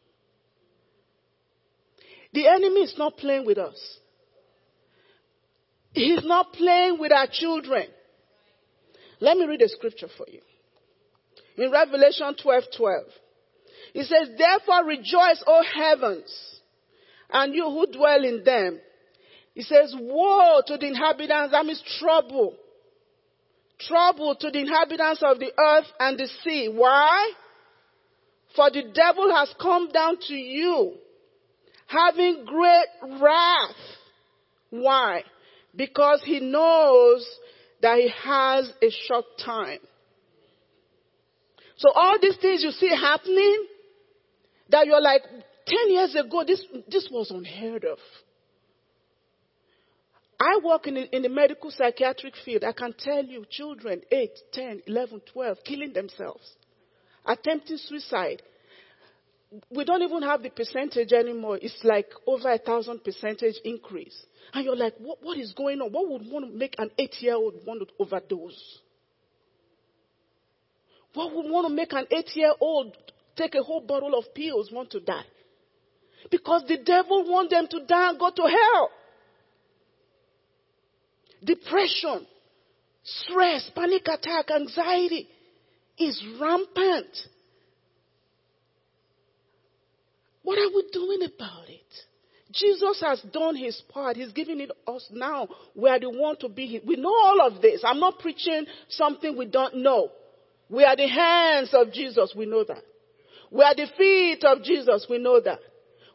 The 2.34 2.48
enemy 2.48 2.82
is 2.82 2.96
not 2.98 3.18
playing 3.18 3.46
with 3.46 3.58
us. 3.58 3.78
He's 5.92 6.24
not 6.24 6.54
playing 6.54 7.00
with 7.00 7.12
our 7.12 7.28
children. 7.30 7.88
Let 9.20 9.38
me 9.38 9.46
read 9.46 9.62
a 9.62 9.68
scripture 9.68 10.08
for 10.16 10.26
you 10.30 10.42
in 11.58 11.72
Revelation 11.72 12.36
12 12.42 12.64
12. 12.78 13.04
He 13.94 14.04
says, 14.04 14.30
Therefore 14.38 14.86
rejoice, 14.86 15.44
O 15.46 15.64
heavens, 15.64 16.62
and 17.30 17.54
you 17.54 17.66
who 17.66 17.88
dwell 17.92 18.24
in 18.24 18.44
them. 18.46 18.80
He 19.54 19.64
says, 19.64 19.94
Woe 19.98 20.62
to 20.66 20.78
the 20.78 20.88
inhabitants, 20.88 21.52
that 21.52 21.66
means 21.66 21.84
trouble. 22.00 22.56
Trouble 23.80 24.36
to 24.36 24.52
the 24.52 24.60
inhabitants 24.60 25.22
of 25.24 25.40
the 25.40 25.52
earth 25.58 25.86
and 26.00 26.18
the 26.18 26.28
sea. 26.44 26.70
Why? 26.74 27.32
For 28.56 28.70
the 28.72 28.84
devil 28.94 29.34
has 29.34 29.54
come 29.62 29.90
down 29.90 30.18
to 30.28 30.34
you, 30.34 30.96
having 31.88 32.46
great 32.46 33.20
wrath. 33.22 33.76
Why? 34.70 35.24
Because 35.76 36.22
he 36.26 36.40
knows 36.40 37.26
that 37.82 37.98
he 37.98 38.12
has 38.24 38.72
a 38.82 38.90
short 39.08 39.26
time. 39.44 39.80
So 41.78 41.92
all 41.92 42.18
these 42.22 42.36
things 42.42 42.62
you 42.62 42.72
see 42.72 42.90
happening, 42.90 43.66
that 44.70 44.86
you're 44.86 45.02
like, 45.02 45.22
10 45.68 45.92
years 45.92 46.16
ago, 46.16 46.44
this, 46.46 46.64
this 46.90 47.08
was 47.12 47.32
unheard 47.32 47.86
of. 47.86 48.00
I 50.40 50.60
work 50.64 50.88
in 50.88 50.94
the, 50.94 51.16
in 51.16 51.24
the 51.24 51.30
medical 51.30 51.70
psychiatric 51.70 52.34
field. 52.46 52.64
I 52.64 52.72
can 52.72 52.94
tell 52.98 53.24
you 53.24 53.46
children, 53.50 54.02
8, 54.10 54.30
10, 54.54 54.82
11, 54.88 55.22
12, 55.34 55.58
killing 55.66 55.94
themselves, 55.94 56.50
attempting 57.26 57.78
suicide. 57.78 58.42
we 59.70 59.84
don't 59.84 60.02
even 60.02 60.22
have 60.24 60.42
the 60.42 60.50
percentage 60.50 61.12
anymore. 61.12 61.60
It's 61.62 61.78
like 61.84 62.08
over 62.26 62.52
a 62.52 62.58
thousand 62.58 63.04
percentage 63.04 63.56
increase. 63.66 64.18
And 64.54 64.64
you're 64.64 64.78
like, 64.78 64.96
what, 65.00 65.18
what 65.22 65.38
is 65.38 65.52
going 65.54 65.82
on? 65.82 65.92
What 65.92 66.10
would 66.10 66.32
want 66.32 66.46
to 66.46 66.58
make 66.58 66.76
an 66.78 66.92
eight 66.98 67.16
year 67.20 67.36
old 67.36 67.56
want 67.66 67.82
to 67.82 67.88
overdose? 68.00 68.80
What 71.14 71.36
would 71.36 71.52
want 71.52 71.68
to 71.68 71.74
make 71.74 71.92
an 71.92 72.06
eight 72.12 72.30
year 72.36 72.54
old 72.62 72.96
take 73.36 73.56
a 73.56 73.64
whole 73.64 73.82
bottle 73.82 74.18
of 74.18 74.34
pills 74.34 74.72
want 74.72 74.92
to 74.92 75.00
die? 75.00 75.26
Because 76.32 76.64
the 76.68 76.78
devil 76.78 77.30
wants 77.30 77.52
them 77.52 77.68
to 77.70 77.86
die 77.86 78.10
and 78.10 78.20
go 78.20 78.30
to 78.30 78.42
hell. 78.44 78.92
Depression, 81.44 82.26
stress, 83.04 83.70
panic 83.76 84.08
attack, 84.08 84.52
anxiety 84.52 85.28
is 85.98 86.22
rampant. 86.40 87.18
What 90.44 90.58
are 90.58 90.74
we 90.74 90.90
doing 90.92 91.20
about 91.24 91.70
it? 91.70 91.80
Jesus 92.52 93.02
has 93.06 93.22
done 93.32 93.56
his 93.56 93.80
part. 93.90 94.18
He's 94.18 94.32
giving 94.32 94.60
it 94.60 94.72
us 94.88 95.08
now 95.12 95.48
where 95.76 96.00
they 96.00 96.08
want 96.08 96.40
to 96.40 96.50
be. 96.50 96.82
We 96.86 96.96
know 96.96 97.14
all 97.14 97.48
of 97.48 97.62
this. 97.62 97.84
I'm 97.86 98.00
not 98.00 98.20
preaching 98.20 98.66
something 98.90 99.38
we 99.38 99.46
don't 99.46 99.78
know. 99.78 100.10
We 100.70 100.84
are 100.84 100.96
the 100.96 101.08
hands 101.08 101.70
of 101.74 101.94
Jesus. 101.94 102.34
We 102.36 102.46
know 102.46 102.64
that. 102.64 102.84
We 103.52 103.64
are 103.64 103.76
the 103.76 103.88
feet 103.98 104.44
of 104.44 104.64
Jesus. 104.64 105.06
We 105.10 105.20
know 105.20 105.40
that. 105.40 105.60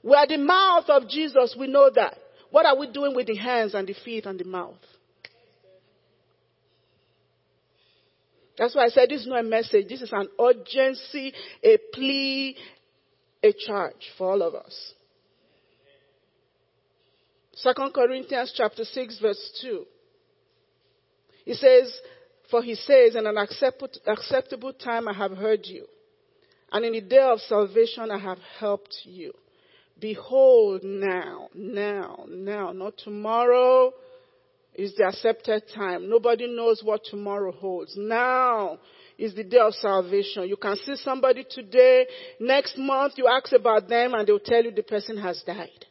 We 0.02 0.14
are 0.14 0.26
the 0.26 0.38
mouth 0.38 0.84
of 0.88 1.08
Jesus. 1.08 1.56
We 1.58 1.66
know 1.66 1.90
that. 1.94 2.18
What 2.50 2.66
are 2.66 2.76
we 2.76 2.90
doing 2.90 3.14
with 3.14 3.26
the 3.26 3.36
hands 3.36 3.74
and 3.74 3.86
the 3.86 3.94
feet 4.04 4.26
and 4.26 4.38
the 4.38 4.44
mouth? 4.44 4.74
That's 8.56 8.74
why 8.74 8.84
I 8.84 8.88
said 8.88 9.08
this 9.08 9.22
is 9.22 9.26
not 9.26 9.40
a 9.40 9.42
message. 9.42 9.88
This 9.88 10.02
is 10.02 10.12
an 10.12 10.28
urgency, 10.40 11.32
a 11.62 11.78
plea, 11.92 12.56
a 13.42 13.52
charge 13.52 14.12
for 14.16 14.30
all 14.30 14.42
of 14.42 14.54
us. 14.54 14.94
Second 17.52 17.92
Corinthians 17.92 18.52
chapter 18.56 18.84
6 18.84 19.18
verse 19.20 19.58
2. 19.62 19.86
He 21.44 21.54
says, 21.54 22.00
for 22.50 22.62
he 22.62 22.74
says, 22.74 23.16
in 23.16 23.26
an 23.26 23.36
acceptable 23.36 24.72
time 24.72 25.08
I 25.08 25.12
have 25.12 25.32
heard 25.32 25.66
you, 25.66 25.86
and 26.72 26.84
in 26.84 26.92
the 26.92 27.00
day 27.00 27.18
of 27.18 27.40
salvation 27.40 28.10
I 28.10 28.18
have 28.18 28.38
helped 28.58 28.96
you. 29.04 29.32
Behold 30.00 30.82
now, 30.82 31.48
now, 31.54 32.24
now, 32.28 32.72
not 32.72 32.96
tomorrow 32.98 33.92
is 34.74 34.94
the 34.96 35.04
accepted 35.04 35.62
time. 35.74 36.08
Nobody 36.08 36.46
knows 36.46 36.82
what 36.82 37.04
tomorrow 37.04 37.52
holds. 37.52 37.94
Now 37.96 38.78
is 39.16 39.34
the 39.34 39.44
day 39.44 39.58
of 39.58 39.74
salvation. 39.74 40.48
You 40.48 40.56
can 40.56 40.76
see 40.76 40.96
somebody 40.96 41.44
today, 41.48 42.06
next 42.40 42.76
month 42.76 43.14
you 43.16 43.28
ask 43.28 43.52
about 43.52 43.88
them 43.88 44.14
and 44.14 44.26
they'll 44.26 44.40
tell 44.40 44.62
you 44.62 44.72
the 44.72 44.82
person 44.82 45.16
has 45.18 45.42
died. 45.46 45.86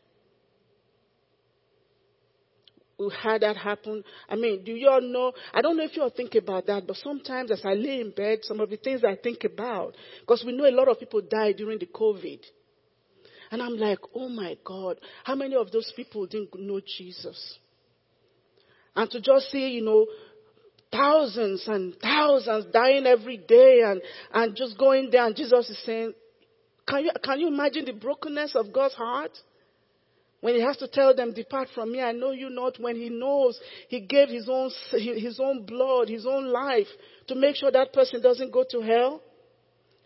We 3.00 3.10
had 3.22 3.42
that 3.42 3.58
happen. 3.58 4.04
I 4.30 4.36
mean, 4.36 4.64
do 4.64 4.72
you 4.72 4.88
all 4.88 5.02
know? 5.02 5.34
I 5.54 5.62
don't 5.62 5.78
know 5.78 5.84
if 5.84 5.96
you 5.96 6.04
all 6.04 6.12
think 6.12 6.36
about 6.36 6.68
that, 6.68 6.86
but 6.86 6.96
sometimes 6.98 7.52
as 7.52 7.62
I 7.66 7.74
lay 7.74 8.02
in 8.02 8.12
bed, 8.12 8.40
some 8.44 8.60
of 8.60 8.70
the 8.70 8.78
things 8.78 9.04
I 9.04 9.16
think 9.16 9.44
about, 9.44 9.96
because 10.22 10.44
we 10.46 10.56
know 10.56 10.68
a 10.68 10.72
lot 10.72 10.88
of 10.88 11.00
people 11.00 11.22
died 11.22 11.58
during 11.58 11.80
the 11.80 11.88
COVID. 11.88 12.40
And 13.52 13.62
I'm 13.62 13.78
like, 13.78 14.00
oh 14.16 14.30
my 14.30 14.58
God, 14.64 15.00
how 15.24 15.36
many 15.36 15.56
of 15.56 15.72
those 15.72 15.92
people 15.96 16.26
didn't 16.28 16.50
know 16.58 16.82
Jesus? 16.98 17.58
And 18.96 19.10
to 19.12 19.22
just 19.22 19.50
see, 19.52 19.70
you 19.70 19.84
know, 19.84 20.06
thousands 20.92 21.68
and 21.68 21.96
thousands 22.00 22.66
dying 22.72 23.06
every 23.06 23.38
day 23.38 23.82
and, 23.86 24.02
and 24.32 24.56
just 24.56 24.78
going 24.78 25.10
there 25.12 25.26
and 25.26 25.36
Jesus 25.36 25.70
is 25.70 25.84
saying, 25.84 26.14
can 26.88 27.06
you, 27.06 27.12
can 27.24 27.40
you 27.40 27.48
imagine 27.48 27.86
the 27.86 27.94
brokenness 27.94 28.56
of 28.56 28.72
God's 28.72 28.94
heart? 28.94 29.32
When 30.42 30.56
he 30.56 30.62
has 30.62 30.76
to 30.78 30.90
tell 30.90 31.16
them, 31.16 31.34
depart 31.34 31.70
from 31.74 31.94
me, 31.94 32.02
I 32.02 32.12
know 32.12 32.32
you 32.32 32.50
not. 32.50 32.78
When 32.78 32.98
he 32.98 33.08
knows 33.08 33.58
he 33.88 34.02
gave 34.02 34.28
his 34.28 34.50
own, 34.50 34.72
his 34.92 35.40
own 35.40 35.66
blood, 35.66 36.10
his 36.10 36.26
own 36.26 36.52
life 36.52 36.88
to 37.28 37.36
make 37.36 37.56
sure 37.56 37.72
that 37.72 37.94
person 37.94 38.22
doesn't 38.22 38.52
go 38.52 38.66
to 38.70 38.82
hell. 38.82 39.22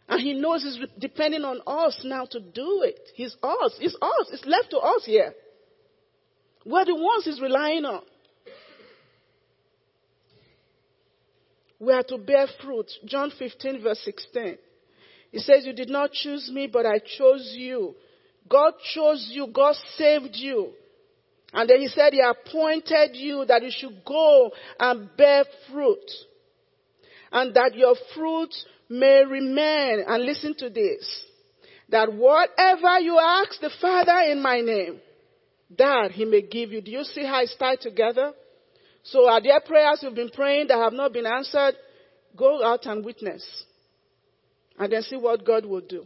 And 0.08 0.22
he 0.22 0.34
knows 0.34 0.62
he's 0.62 0.77
depending 1.00 1.44
on 1.44 1.62
us 1.65 2.00
now 2.03 2.25
to 2.25 2.39
do 2.39 2.84
it. 2.84 3.10
He's 3.15 3.36
us. 3.41 3.78
It's 3.82 3.95
us. 4.00 4.30
It's 4.32 4.45
left 4.45 4.69
to 4.69 4.78
us 4.78 5.04
here. 5.06 5.34
We're 6.65 6.86
the 6.86 6.95
ones 6.95 7.26
he's 7.26 7.41
relying 7.41 7.86
on. 7.86 8.04
We 11.79 11.93
are 11.93 12.03
to 12.03 12.17
bear 12.17 12.47
fruit. 12.61 12.91
John 13.05 13.31
15 13.37 13.81
verse 13.83 14.01
16. 14.03 14.57
He 15.31 15.39
says, 15.39 15.65
you 15.65 15.73
did 15.73 15.89
not 15.89 16.11
choose 16.11 16.49
me, 16.51 16.67
but 16.67 16.85
I 16.85 16.99
chose 16.99 17.53
you. 17.55 17.95
God 18.49 18.73
chose 18.93 19.29
you. 19.31 19.47
God 19.47 19.75
saved 19.97 20.35
you. 20.35 20.71
And 21.53 21.69
then 21.69 21.79
he 21.79 21.87
said 21.87 22.13
he 22.13 22.21
appointed 22.21 23.11
you 23.13 23.45
that 23.45 23.61
you 23.61 23.71
should 23.71 24.03
go 24.05 24.51
and 24.79 25.09
bear 25.17 25.45
fruit. 25.69 26.11
And 27.31 27.53
that 27.55 27.75
your 27.75 27.95
fruit 28.15 28.53
may 28.89 29.23
remain. 29.25 30.03
And 30.07 30.23
listen 30.23 30.55
to 30.59 30.69
this. 30.69 31.23
That 31.89 32.13
whatever 32.13 32.99
you 32.99 33.19
ask 33.19 33.59
the 33.59 33.71
Father 33.81 34.31
in 34.31 34.41
my 34.41 34.61
name, 34.61 34.99
that 35.77 36.11
he 36.11 36.25
may 36.25 36.41
give 36.41 36.71
you. 36.71 36.81
Do 36.81 36.91
you 36.91 37.03
see 37.03 37.25
how 37.25 37.41
it's 37.41 37.55
tied 37.55 37.81
together? 37.81 38.33
So 39.12 39.30
are 39.30 39.41
there 39.41 39.60
prayers 39.62 40.00
you've 40.02 40.15
been 40.15 40.30
praying 40.30 40.67
that 40.67 40.78
have 40.78 40.93
not 40.93 41.13
been 41.13 41.26
answered? 41.26 41.76
Go 42.36 42.63
out 42.63 42.86
and 42.86 43.06
witness. 43.06 43.46
And 44.78 44.91
then 44.91 45.02
see 45.02 45.15
what 45.15 45.46
God 45.46 45.65
will 45.65 45.82
do. 45.82 46.06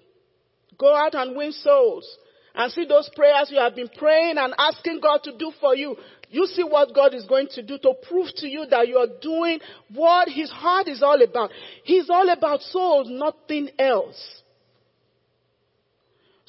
Go 0.78 0.96
out 0.96 1.16
and 1.16 1.36
win 1.36 1.52
souls. 1.52 2.08
And 2.54 2.72
see 2.72 2.86
those 2.86 3.10
prayers 3.16 3.50
you 3.50 3.60
have 3.60 3.76
been 3.76 3.90
praying 3.98 4.38
and 4.38 4.54
asking 4.58 5.00
God 5.02 5.24
to 5.24 5.38
do 5.38 5.52
for 5.60 5.76
you. 5.76 5.96
You 6.30 6.46
see 6.46 6.64
what 6.64 6.94
God 6.94 7.14
is 7.14 7.26
going 7.26 7.48
to 7.56 7.64
do 7.64 7.78
to 7.80 7.94
prove 8.08 8.28
to 8.38 8.48
you 8.48 8.66
that 8.70 8.88
you 8.88 8.98
are 8.98 9.08
doing 9.22 9.60
what 9.94 10.30
His 10.30 10.52
heart 10.52 10.88
is 10.88 11.02
all 11.02 11.22
about. 11.22 11.50
He's 11.84 12.10
all 12.10 12.30
about 12.30 12.62
souls, 12.62 13.08
nothing 13.10 13.70
else. 13.80 14.42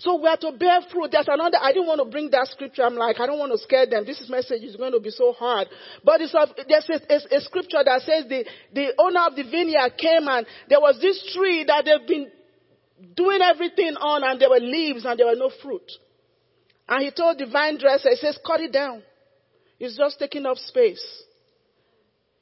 So 0.02 0.16
we 0.16 0.26
are 0.26 0.36
to 0.36 0.50
bear 0.58 0.80
fruit. 0.90 1.12
There's 1.12 1.28
another, 1.28 1.58
I 1.62 1.72
didn't 1.72 1.86
want 1.86 2.00
to 2.00 2.10
bring 2.10 2.28
that 2.30 2.48
scripture. 2.48 2.82
I'm 2.82 2.96
like, 2.96 3.20
I 3.20 3.26
don't 3.26 3.38
want 3.38 3.52
to 3.52 3.58
scare 3.58 3.86
them. 3.86 4.04
This 4.04 4.26
message 4.28 4.64
is 4.64 4.74
going 4.74 4.90
to 4.90 4.98
be 4.98 5.10
so 5.10 5.32
hard. 5.32 5.68
But 6.02 6.20
it's 6.20 6.34
a, 6.34 6.44
there's 6.68 6.90
a, 6.90 7.36
a, 7.36 7.38
a 7.38 7.40
scripture 7.40 7.78
that 7.84 8.02
says 8.02 8.24
the, 8.28 8.44
the 8.74 8.94
owner 8.98 9.20
of 9.28 9.36
the 9.36 9.44
vineyard 9.44 9.92
came 9.96 10.26
and 10.26 10.44
there 10.68 10.80
was 10.80 10.98
this 11.00 11.32
tree 11.32 11.62
that 11.68 11.84
they've 11.84 12.08
been 12.08 12.32
doing 13.14 13.42
everything 13.42 13.94
on 13.94 14.24
and 14.24 14.40
there 14.40 14.50
were 14.50 14.58
leaves 14.58 15.04
and 15.04 15.16
there 15.16 15.26
were 15.26 15.38
no 15.38 15.52
fruit. 15.62 15.88
And 16.88 17.04
he 17.04 17.12
told 17.12 17.38
the 17.38 17.46
vine 17.46 17.78
dresser, 17.78 18.10
he 18.10 18.16
says, 18.16 18.36
cut 18.44 18.58
it 18.58 18.72
down. 18.72 19.04
It's 19.78 19.96
just 19.96 20.18
taking 20.18 20.46
up 20.46 20.56
space. 20.56 21.22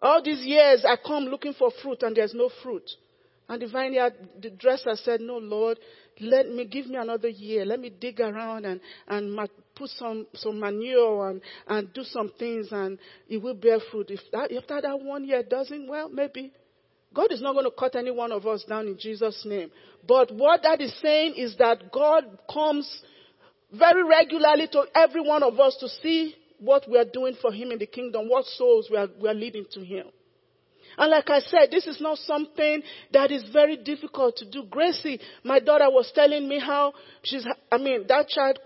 All 0.01 0.23
these 0.23 0.47
years 0.47 0.87
I 0.89 0.97
come 0.97 1.25
looking 1.25 1.53
for 1.53 1.71
fruit 1.83 2.03
and 2.05 2.17
there's 2.17 2.33
no 2.33 2.49
fruit. 2.63 2.91
And 3.51 3.61
the 3.61 3.67
vineyard, 3.67 4.15
the 4.41 4.49
dresser 4.49 4.95
said, 4.95 5.21
no, 5.21 5.37
Lord, 5.37 5.77
let 6.21 6.49
me 6.49 6.65
give 6.65 6.87
me 6.87 6.97
another 6.97 7.29
year. 7.29 7.65
Let 7.65 7.81
me 7.81 7.91
dig 7.91 8.21
around 8.21 8.65
and, 8.65 8.81
and 9.09 9.39
put 9.75 9.91
some, 9.91 10.27
some 10.35 10.61
manure 10.61 11.31
and, 11.31 11.41
and 11.67 11.93
do 11.93 12.03
some 12.05 12.33
things 12.39 12.69
and 12.71 12.99
it 13.29 13.39
will 13.39 13.55
bear 13.55 13.79
fruit. 13.91 14.11
If 14.11 14.21
that, 14.33 14.53
after 14.53 14.81
that 14.81 15.01
one 15.01 15.25
year 15.25 15.43
doesn't, 15.43 15.89
well, 15.89 16.09
maybe. 16.09 16.53
God 17.13 17.33
is 17.33 17.43
not 17.43 17.55
going 17.55 17.65
to 17.65 17.73
cut 17.77 17.97
any 17.97 18.13
one 18.13 18.31
of 18.31 18.47
us 18.47 18.65
down 18.65 18.87
in 18.87 18.97
Jesus' 18.97 19.43
name. 19.45 19.71
But 20.07 20.33
what 20.33 20.63
that 20.63 20.81
is 20.81 20.95
saying 21.01 21.35
is 21.37 21.57
that 21.59 21.91
God 21.91 22.25
comes 22.53 23.03
very 23.73 24.05
regularly 24.05 24.69
to 24.69 24.85
every 24.95 25.21
one 25.21 25.43
of 25.43 25.59
us 25.59 25.77
to 25.81 25.89
see 25.89 26.35
what 26.59 26.89
we 26.89 26.99
are 26.99 27.05
doing 27.05 27.37
for 27.41 27.53
Him 27.53 27.73
in 27.73 27.79
the 27.79 27.87
kingdom, 27.87 28.29
what 28.29 28.45
souls 28.45 28.89
we 28.91 28.97
are, 28.97 29.09
we 29.21 29.29
are 29.29 29.35
leading 29.35 29.65
to 29.73 29.81
Him. 29.81 30.07
And 30.99 31.11
like 31.11 31.31
I 31.31 31.41
said, 31.41 31.71
this 31.71 31.87
is 31.87 32.01
not 32.01 32.19
something 32.19 32.83
that 33.13 33.31
is 33.31 33.45
very 33.53 33.77
difficult 33.77 34.37
to 34.37 34.51
do. 34.51 34.65
Gracie, 34.69 35.21
my 35.45 35.61
daughter 35.61 35.89
was 35.91 36.11
telling 36.15 36.49
me 36.49 36.59
how 36.59 36.93
she's, 37.23 37.47
I 37.71 37.79
mean, 37.79 38.05
that 38.09 38.29
child 38.29 38.59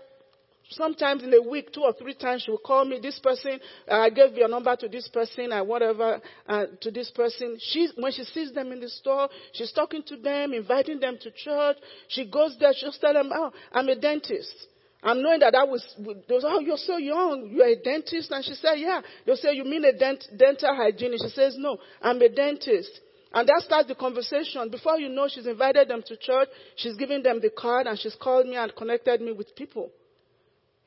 sometimes 0.69 1.23
in 1.23 1.33
a 1.33 1.41
week, 1.41 1.71
two 1.73 1.81
or 1.81 1.93
three 1.93 2.13
times, 2.13 2.43
she 2.43 2.51
will 2.51 2.57
call 2.57 2.85
me, 2.85 2.99
this 3.01 3.19
person, 3.19 3.59
uh, 3.89 3.95
I 3.95 4.09
gave 4.09 4.33
your 4.35 4.47
number 4.47 4.75
to 4.75 4.87
this 4.87 5.07
person, 5.07 5.51
and 5.51 5.67
whatever, 5.67 6.19
uh, 6.47 6.65
to 6.81 6.91
this 6.91 7.11
person. 7.11 7.57
She, 7.59 7.89
when 7.97 8.11
she 8.11 8.23
sees 8.23 8.51
them 8.51 8.71
in 8.71 8.79
the 8.79 8.89
store, 8.89 9.29
she's 9.53 9.71
talking 9.71 10.03
to 10.07 10.17
them, 10.17 10.53
inviting 10.53 10.99
them 10.99 11.17
to 11.21 11.31
church. 11.31 11.77
She 12.07 12.29
goes 12.29 12.55
there, 12.59 12.73
she'll 12.75 12.91
tell 12.91 13.13
them, 13.13 13.31
oh, 13.33 13.51
I'm 13.71 13.89
a 13.89 13.95
dentist. 13.95 14.67
I'm 15.05 15.21
knowing 15.21 15.39
that 15.41 15.53
that 15.53 15.69
was, 15.69 15.85
they 15.99 16.33
was, 16.33 16.43
oh, 16.45 16.59
you're 16.61 16.77
so 16.77 16.97
young. 16.97 17.51
You're 17.53 17.67
a 17.67 17.75
dentist? 17.75 18.31
And 18.31 18.43
she 18.43 18.55
said, 18.55 18.73
yeah. 18.77 19.01
They'll 19.23 19.35
say, 19.35 19.53
you 19.53 19.63
mean 19.63 19.85
a 19.85 19.93
dent, 19.93 20.25
dental 20.35 20.75
hygienist? 20.75 21.25
She 21.25 21.29
says, 21.29 21.55
no, 21.59 21.77
I'm 22.01 22.19
a 22.19 22.27
dentist. 22.27 22.89
And 23.31 23.47
that 23.47 23.61
starts 23.63 23.87
the 23.87 23.93
conversation. 23.93 24.67
Before 24.71 24.97
you 24.97 25.09
know, 25.09 25.27
she's 25.29 25.45
invited 25.45 25.89
them 25.89 26.01
to 26.07 26.17
church. 26.17 26.49
She's 26.77 26.95
giving 26.95 27.21
them 27.21 27.39
the 27.39 27.51
card 27.55 27.85
and 27.85 27.99
she's 27.99 28.15
called 28.19 28.47
me 28.47 28.55
and 28.55 28.75
connected 28.75 29.21
me 29.21 29.31
with 29.31 29.55
people. 29.55 29.91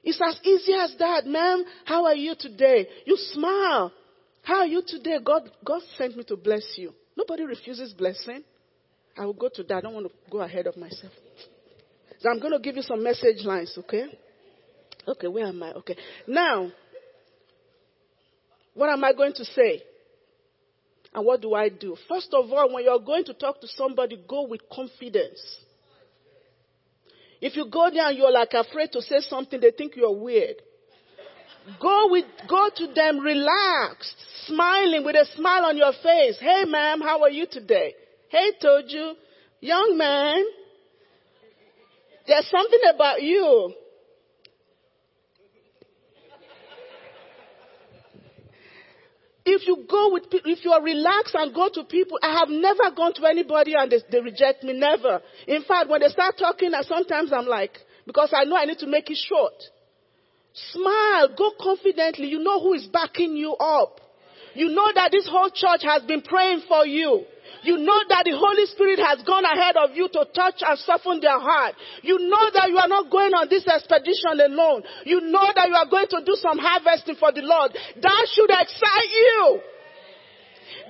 It's 0.03 0.21
as 0.21 0.41
easy 0.43 0.73
as 0.75 0.97
that. 0.99 1.25
Ma'am, 1.25 1.65
how 1.85 2.05
are 2.07 2.15
you 2.17 2.35
today? 2.37 2.89
You 3.07 3.17
smile. 3.17 3.93
How 4.43 4.61
are 4.61 4.67
you 4.67 4.83
today? 4.85 5.19
God, 5.23 5.49
God 5.65 5.83
sent 5.97 6.17
me 6.17 6.25
to 6.25 6.37
bless 6.37 6.65
you. 6.77 6.93
Nobody 7.17 7.45
refuses 7.45 7.93
blessing. 7.93 8.43
I 9.17 9.27
will 9.27 9.35
go 9.35 9.49
to 9.55 9.63
that. 9.63 9.77
I 9.77 9.81
don't 9.83 9.95
want 9.95 10.07
to 10.07 10.13
go 10.31 10.41
ahead 10.41 10.67
of 10.67 10.77
myself. 10.77 11.13
So 12.21 12.29
I'm 12.29 12.41
going 12.41 12.53
to 12.53 12.59
give 12.59 12.77
you 12.77 12.83
some 12.83 13.03
message 13.03 13.45
lines, 13.45 13.75
okay? 13.79 14.07
Okay, 15.07 15.29
where 15.29 15.47
am 15.47 15.63
I? 15.63 15.73
Okay. 15.75 15.97
Now, 16.27 16.71
what 18.75 18.91
am 18.91 19.03
I 19.05 19.13
going 19.13 19.33
to 19.35 19.45
say? 19.45 19.83
And 21.15 21.25
what 21.25 21.41
do 21.41 21.55
I 21.55 21.69
do? 21.69 21.97
First 22.09 22.29
of 22.33 22.51
all, 22.53 22.73
when 22.75 22.85
you're 22.85 22.99
going 22.99 23.25
to 23.25 23.35
talk 23.35 23.61
to 23.61 23.69
somebody, 23.69 24.23
go 24.29 24.47
with 24.47 24.61
confidence. 24.71 25.41
If 27.41 27.57
you 27.57 27.67
go 27.71 27.89
there 27.93 28.09
and 28.09 28.19
you're 28.19 28.33
like 28.33 28.53
afraid 28.53 28.93
to 28.93 29.03
say 29.03 29.21
something, 29.21 29.61
they 29.61 29.71
think 29.71 29.95
you're 29.97 30.13
weird. 30.13 30.57
Go 31.81 32.09
with, 32.11 32.25
go 32.49 32.69
to 32.75 32.87
them 32.95 33.21
relaxed, 33.21 34.15
smiling 34.47 35.05
with 35.05 35.17
a 35.17 35.27
smile 35.37 35.67
on 35.67 35.77
your 35.77 35.93
face. 35.93 36.39
Hey 36.41 36.65
ma'am, 36.65 37.01
how 37.01 37.23
are 37.23 37.31
you 37.31 37.47
today? 37.51 37.95
Hey 38.29 38.53
Toju, 38.63 39.13
young 39.61 39.97
man, 39.97 40.45
there's 42.29 42.49
something 42.51 42.81
about 42.95 43.23
you. 43.23 43.75
If 49.51 49.67
you 49.67 49.87
go 49.89 50.13
with, 50.13 50.25
if 50.31 50.63
you 50.63 50.73
are 50.73 50.83
relaxed 50.83 51.35
and 51.35 51.55
go 51.55 51.71
to 51.73 51.85
people, 51.85 52.19
I 52.23 52.39
have 52.39 52.51
never 52.51 52.91
gone 52.95 53.15
to 53.15 53.25
anybody 53.25 53.73
and 53.75 53.91
they, 53.91 54.01
they 54.13 54.21
reject 54.21 54.63
me, 54.63 54.75
never. 54.75 55.23
In 55.47 55.63
fact, 55.63 55.89
when 55.89 56.03
they 56.03 56.09
start 56.09 56.37
talking, 56.39 56.71
sometimes 56.83 57.33
I'm 57.33 57.47
like, 57.47 57.79
because 58.07 58.31
I 58.37 58.45
know 58.45 58.57
I 58.57 58.67
need 58.67 58.79
to 58.81 58.87
make 58.87 59.11
it 59.11 59.17
short. 59.17 59.55
Smile, 60.53 61.29
go 61.37 61.53
confidently. 61.59 62.27
You 62.27 62.41
know 62.41 62.61
who 62.61 62.75
is 62.75 62.87
backing 62.89 63.37
you 63.37 63.55
up. 63.55 64.01
You 64.55 64.69
know 64.69 64.91
that 64.95 65.13
this 65.13 65.27
whole 65.27 65.51
church 65.51 65.81
has 65.83 66.03
been 66.03 66.21
praying 66.21 66.63
for 66.69 66.85
you. 66.85 67.25
You 67.63 67.79
know 67.79 68.01
that 68.09 68.25
the 68.25 68.37
Holy 68.39 68.67
Spirit 68.67 68.99
has 68.99 69.23
gone 69.27 69.45
ahead 69.45 69.77
of 69.77 69.97
you 69.97 70.09
to 70.09 70.27
touch 70.35 70.63
and 70.63 70.79
soften 70.79 71.21
their 71.21 71.39
heart. 71.39 71.75
You 72.03 72.19
know 72.19 72.47
that 72.55 72.69
you 72.71 72.79
are 72.79 72.89
not 72.89 73.11
going 73.11 73.35
on 73.35 73.49
this 73.51 73.67
expedition 73.67 74.39
alone. 74.39 74.83
You 75.05 75.21
know 75.21 75.47
that 75.55 75.69
you 75.69 75.75
are 75.75 75.89
going 75.91 76.07
to 76.11 76.23
do 76.25 76.35
some 76.39 76.59
harvesting 76.59 77.17
for 77.17 77.33
the 77.33 77.43
Lord. 77.43 77.73
That 77.75 78.23
should 78.31 78.51
excite 78.51 79.11
you. 79.11 79.61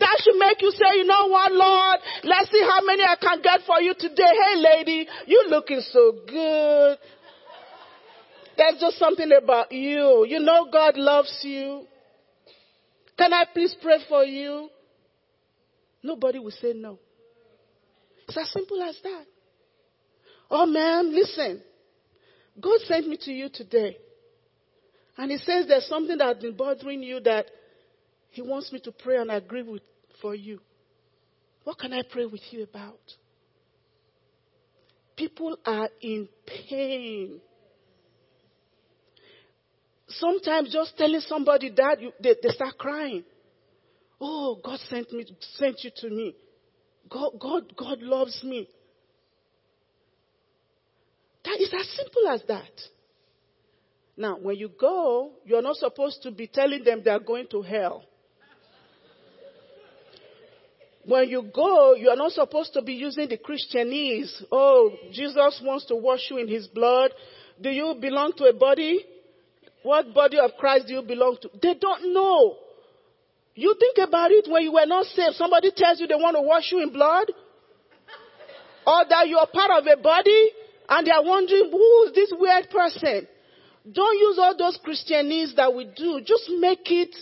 That 0.00 0.16
should 0.22 0.36
make 0.38 0.62
you 0.62 0.70
say, 0.70 0.98
you 0.98 1.04
know 1.04 1.26
what, 1.26 1.52
Lord, 1.52 1.98
let's 2.24 2.50
see 2.50 2.62
how 2.62 2.80
many 2.84 3.02
I 3.02 3.16
can 3.16 3.42
get 3.42 3.60
for 3.66 3.80
you 3.80 3.94
today. 3.98 4.30
Hey 4.30 4.54
lady, 4.56 5.08
you 5.26 5.46
looking 5.48 5.80
so 5.80 6.12
good. 6.26 6.98
There's 8.56 8.80
just 8.80 8.98
something 8.98 9.30
about 9.32 9.70
you. 9.72 10.26
You 10.28 10.40
know 10.40 10.68
God 10.70 10.96
loves 10.96 11.40
you. 11.42 11.86
Can 13.16 13.32
I 13.32 13.46
please 13.52 13.74
pray 13.80 13.98
for 14.08 14.24
you? 14.24 14.68
Nobody 16.02 16.38
will 16.38 16.52
say 16.52 16.72
no. 16.74 16.98
It's 18.26 18.36
as 18.36 18.50
simple 18.50 18.82
as 18.82 18.96
that. 19.02 19.24
Oh, 20.50 20.66
man, 20.66 21.14
listen. 21.14 21.62
God 22.60 22.80
sent 22.86 23.08
me 23.08 23.18
to 23.22 23.32
you 23.32 23.48
today. 23.52 23.96
And 25.16 25.30
He 25.30 25.38
says 25.38 25.66
there's 25.66 25.86
something 25.86 26.18
that's 26.18 26.40
been 26.40 26.56
bothering 26.56 27.02
you 27.02 27.20
that 27.20 27.46
He 28.30 28.42
wants 28.42 28.72
me 28.72 28.80
to 28.80 28.92
pray 28.92 29.16
and 29.16 29.30
agree 29.30 29.62
with 29.62 29.82
for 30.20 30.34
you. 30.34 30.60
What 31.64 31.78
can 31.78 31.92
I 31.92 32.02
pray 32.10 32.26
with 32.26 32.40
you 32.50 32.62
about? 32.62 33.00
People 35.16 35.58
are 35.66 35.88
in 36.00 36.28
pain. 36.46 37.40
Sometimes 40.08 40.72
just 40.72 40.96
telling 40.96 41.20
somebody 41.20 41.70
that, 41.76 42.00
you, 42.00 42.12
they, 42.22 42.36
they 42.42 42.50
start 42.50 42.78
crying. 42.78 43.24
Oh, 44.20 44.58
God 44.62 44.78
sent 44.88 45.12
me, 45.12 45.26
sent 45.56 45.84
you 45.84 45.90
to 45.96 46.10
me. 46.10 46.34
God, 47.08 47.32
God, 47.38 47.76
God 47.76 48.00
loves 48.00 48.42
me. 48.42 48.68
That 51.44 51.60
is 51.60 51.72
as 51.72 51.88
simple 51.96 52.28
as 52.28 52.42
that. 52.48 52.70
Now, 54.16 54.36
when 54.36 54.56
you 54.56 54.68
go, 54.68 55.30
you're 55.44 55.62
not 55.62 55.76
supposed 55.76 56.22
to 56.22 56.32
be 56.32 56.48
telling 56.48 56.82
them 56.82 57.02
they're 57.04 57.20
going 57.20 57.46
to 57.52 57.62
hell. 57.62 58.04
When 61.04 61.28
you 61.28 61.48
go, 61.54 61.94
you 61.94 62.10
are 62.10 62.16
not 62.16 62.32
supposed 62.32 62.74
to 62.74 62.82
be 62.82 62.92
using 62.92 63.28
the 63.28 63.38
Christianese. 63.38 64.42
Oh, 64.52 64.90
Jesus 65.12 65.62
wants 65.64 65.86
to 65.86 65.96
wash 65.96 66.20
you 66.30 66.36
in 66.36 66.48
his 66.48 66.66
blood. 66.66 67.12
Do 67.60 67.70
you 67.70 67.96
belong 67.98 68.32
to 68.36 68.44
a 68.44 68.52
body? 68.52 69.06
What 69.82 70.12
body 70.12 70.38
of 70.38 70.50
Christ 70.58 70.88
do 70.88 70.94
you 70.94 71.02
belong 71.02 71.38
to? 71.40 71.50
They 71.62 71.74
don't 71.80 72.12
know. 72.12 72.56
You 73.58 73.74
think 73.74 73.98
about 74.06 74.30
it 74.30 74.46
when 74.48 74.62
you 74.62 74.72
were 74.72 74.86
not 74.86 75.04
saved. 75.06 75.34
Somebody 75.34 75.72
tells 75.74 75.98
you 75.98 76.06
they 76.06 76.14
want 76.14 76.36
to 76.36 76.42
wash 76.42 76.70
you 76.70 76.80
in 76.80 76.92
blood. 76.92 77.26
Or 78.86 79.04
that 79.08 79.28
you're 79.28 79.48
part 79.52 79.72
of 79.72 79.84
a 79.84 80.00
body 80.00 80.50
and 80.88 81.04
they're 81.04 81.20
wondering, 81.20 81.68
who 81.72 82.04
is 82.04 82.12
this 82.14 82.32
weird 82.38 82.70
person? 82.70 83.26
Don't 83.90 84.16
use 84.16 84.38
all 84.38 84.56
those 84.56 84.78
Christianese 84.86 85.56
that 85.56 85.74
we 85.74 85.86
do. 85.86 86.20
Just 86.24 86.48
make 86.60 86.88
it 86.88 87.16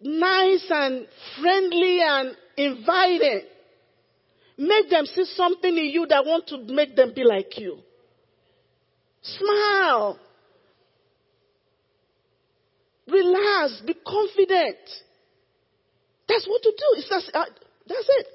nice 0.00 0.64
and 0.70 1.08
friendly 1.40 1.98
and 2.00 2.36
inviting. 2.56 3.40
Make 4.58 4.88
them 4.88 5.04
see 5.06 5.24
something 5.34 5.76
in 5.76 5.86
you 5.86 6.06
that 6.06 6.24
want 6.24 6.46
to 6.46 6.58
make 6.58 6.94
them 6.94 7.12
be 7.12 7.24
like 7.24 7.58
you. 7.58 7.78
Smile. 9.20 10.16
Relax. 13.08 13.82
Be 13.84 13.94
confident. 14.06 14.78
That's 16.32 16.46
what 16.46 16.62
to 16.62 16.70
do. 16.70 16.86
It's 16.96 17.08
just, 17.08 17.30
uh, 17.34 17.44
that's 17.86 18.08
it. 18.08 18.26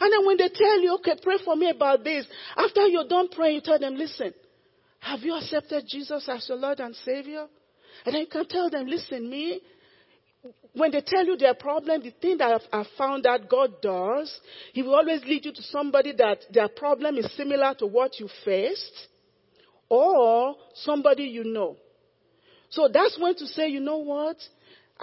And 0.00 0.12
then 0.12 0.26
when 0.26 0.38
they 0.38 0.48
tell 0.48 0.80
you, 0.80 0.94
okay, 0.94 1.12
pray 1.22 1.36
for 1.44 1.54
me 1.54 1.68
about 1.68 2.02
this, 2.02 2.26
after 2.56 2.86
you're 2.86 3.06
done 3.06 3.28
praying, 3.28 3.56
you 3.56 3.60
tell 3.60 3.78
them, 3.78 3.96
listen, 3.96 4.32
have 5.00 5.20
you 5.20 5.34
accepted 5.34 5.84
Jesus 5.86 6.26
as 6.28 6.48
your 6.48 6.56
Lord 6.56 6.80
and 6.80 6.96
Savior? 6.96 7.46
And 8.06 8.14
then 8.14 8.22
you 8.22 8.26
can 8.26 8.48
tell 8.48 8.70
them, 8.70 8.86
listen, 8.86 9.28
me, 9.28 9.60
when 10.72 10.90
they 10.90 11.02
tell 11.02 11.24
you 11.24 11.36
their 11.36 11.54
problem, 11.54 12.02
the 12.02 12.10
thing 12.10 12.38
that 12.38 12.62
I've, 12.72 12.86
found 12.98 13.24
that 13.24 13.48
God 13.48 13.80
does, 13.82 14.40
He 14.72 14.82
will 14.82 14.94
always 14.94 15.22
lead 15.24 15.44
you 15.44 15.52
to 15.52 15.62
somebody 15.64 16.12
that 16.16 16.38
their 16.50 16.68
problem 16.68 17.16
is 17.18 17.30
similar 17.36 17.74
to 17.78 17.86
what 17.86 18.18
you 18.18 18.28
faced, 18.44 19.08
or 19.88 20.56
somebody 20.74 21.24
you 21.24 21.44
know. 21.44 21.76
So 22.70 22.88
that's 22.92 23.18
when 23.20 23.36
to 23.36 23.46
say, 23.46 23.68
you 23.68 23.80
know 23.80 23.98
what? 23.98 24.36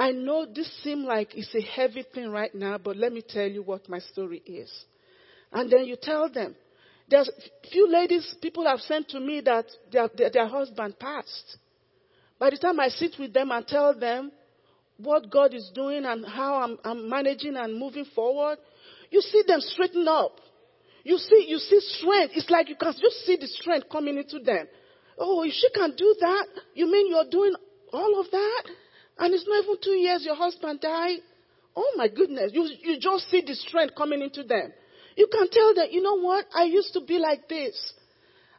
I 0.01 0.09
know 0.09 0.47
this 0.47 0.67
seems 0.83 1.05
like 1.05 1.37
it's 1.37 1.53
a 1.53 1.61
heavy 1.61 2.03
thing 2.11 2.31
right 2.31 2.53
now, 2.55 2.79
but 2.79 2.97
let 2.97 3.13
me 3.13 3.21
tell 3.21 3.45
you 3.45 3.61
what 3.61 3.87
my 3.87 3.99
story 3.99 4.41
is. 4.47 4.71
And 5.53 5.71
then 5.71 5.85
you 5.85 5.95
tell 6.01 6.27
them. 6.27 6.55
There's 7.07 7.29
few 7.71 7.87
ladies, 7.87 8.35
people 8.41 8.65
have 8.65 8.79
sent 8.79 9.09
to 9.09 9.19
me 9.19 9.41
that 9.41 9.65
their, 9.91 10.09
their, 10.17 10.31
their 10.31 10.47
husband 10.47 10.97
passed. 10.97 11.55
By 12.39 12.49
the 12.49 12.57
time 12.57 12.79
I 12.79 12.87
sit 12.87 13.13
with 13.19 13.31
them 13.31 13.51
and 13.51 13.67
tell 13.67 13.93
them 13.93 14.31
what 14.97 15.29
God 15.29 15.53
is 15.53 15.69
doing 15.75 16.03
and 16.03 16.25
how 16.25 16.63
I'm, 16.63 16.79
I'm 16.83 17.07
managing 17.07 17.55
and 17.55 17.77
moving 17.77 18.05
forward, 18.15 18.57
you 19.11 19.21
see 19.21 19.43
them 19.45 19.59
straighten 19.61 20.07
up. 20.07 20.31
You 21.03 21.19
see, 21.19 21.45
you 21.47 21.59
see 21.59 21.79
strength. 21.79 22.33
It's 22.35 22.49
like 22.49 22.69
you 22.69 22.75
can 22.75 22.93
just 22.93 23.23
see 23.23 23.35
the 23.39 23.45
strength 23.45 23.87
coming 23.91 24.17
into 24.17 24.39
them. 24.39 24.65
Oh, 25.19 25.43
if 25.43 25.53
she 25.53 25.69
can 25.75 25.93
do 25.95 26.15
that, 26.21 26.47
you 26.73 26.91
mean 26.91 27.07
you're 27.07 27.29
doing 27.29 27.53
all 27.93 28.19
of 28.19 28.31
that? 28.31 28.63
And 29.17 29.33
it's 29.33 29.47
not 29.47 29.63
even 29.63 29.75
two 29.83 29.91
years 29.91 30.23
your 30.25 30.35
husband 30.35 30.81
died. 30.81 31.19
Oh 31.75 31.93
my 31.95 32.07
goodness. 32.07 32.51
You, 32.53 32.67
you 32.81 32.99
just 32.99 33.29
see 33.29 33.41
the 33.45 33.55
strength 33.55 33.95
coming 33.95 34.21
into 34.21 34.43
them. 34.43 34.73
You 35.15 35.27
can 35.31 35.49
tell 35.49 35.75
that, 35.75 35.91
you 35.91 36.01
know 36.01 36.19
what? 36.19 36.45
I 36.53 36.63
used 36.63 36.93
to 36.93 37.01
be 37.01 37.19
like 37.19 37.47
this. 37.47 37.93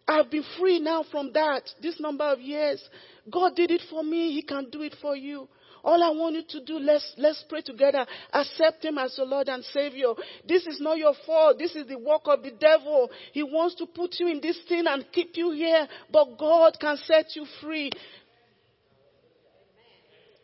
I've 0.06 0.30
been 0.30 0.44
free 0.58 0.78
now 0.80 1.04
from 1.10 1.32
that, 1.32 1.62
this 1.80 2.00
number 2.00 2.24
of 2.24 2.40
years. 2.40 2.82
God 3.30 3.54
did 3.54 3.70
it 3.70 3.82
for 3.88 4.02
me. 4.02 4.32
He 4.32 4.42
can 4.42 4.68
do 4.70 4.82
it 4.82 4.96
for 5.00 5.16
you. 5.16 5.48
All 5.84 6.00
I 6.02 6.10
want 6.10 6.36
you 6.36 6.42
to 6.60 6.64
do, 6.64 6.78
let's, 6.78 7.12
let's 7.16 7.44
pray 7.48 7.60
together. 7.60 8.06
Accept 8.32 8.84
Him 8.84 8.98
as 8.98 9.14
your 9.16 9.26
Lord 9.26 9.48
and 9.48 9.64
Savior. 9.64 10.12
This 10.46 10.66
is 10.66 10.80
not 10.80 10.96
your 10.96 11.14
fault. 11.26 11.58
This 11.58 11.74
is 11.74 11.88
the 11.88 11.98
work 11.98 12.22
of 12.26 12.42
the 12.42 12.52
devil. 12.52 13.10
He 13.32 13.42
wants 13.42 13.74
to 13.76 13.86
put 13.86 14.14
you 14.20 14.28
in 14.28 14.40
this 14.40 14.58
thing 14.68 14.84
and 14.86 15.04
keep 15.10 15.36
you 15.36 15.50
here, 15.50 15.88
but 16.10 16.38
God 16.38 16.76
can 16.80 16.96
set 16.98 17.34
you 17.34 17.46
free. 17.60 17.90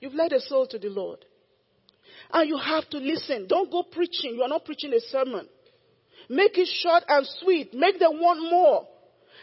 You've 0.00 0.14
led 0.14 0.32
a 0.32 0.40
soul 0.40 0.66
to 0.68 0.78
the 0.78 0.88
Lord. 0.88 1.24
And 2.32 2.48
you 2.48 2.58
have 2.58 2.88
to 2.90 2.98
listen. 2.98 3.46
Don't 3.48 3.70
go 3.70 3.82
preaching. 3.82 4.34
You 4.34 4.42
are 4.42 4.48
not 4.48 4.64
preaching 4.64 4.92
a 4.92 5.00
sermon. 5.00 5.48
Make 6.28 6.58
it 6.58 6.68
short 6.82 7.04
and 7.08 7.26
sweet. 7.40 7.72
Make 7.72 7.98
them 7.98 8.20
want 8.20 8.40
more. 8.50 8.86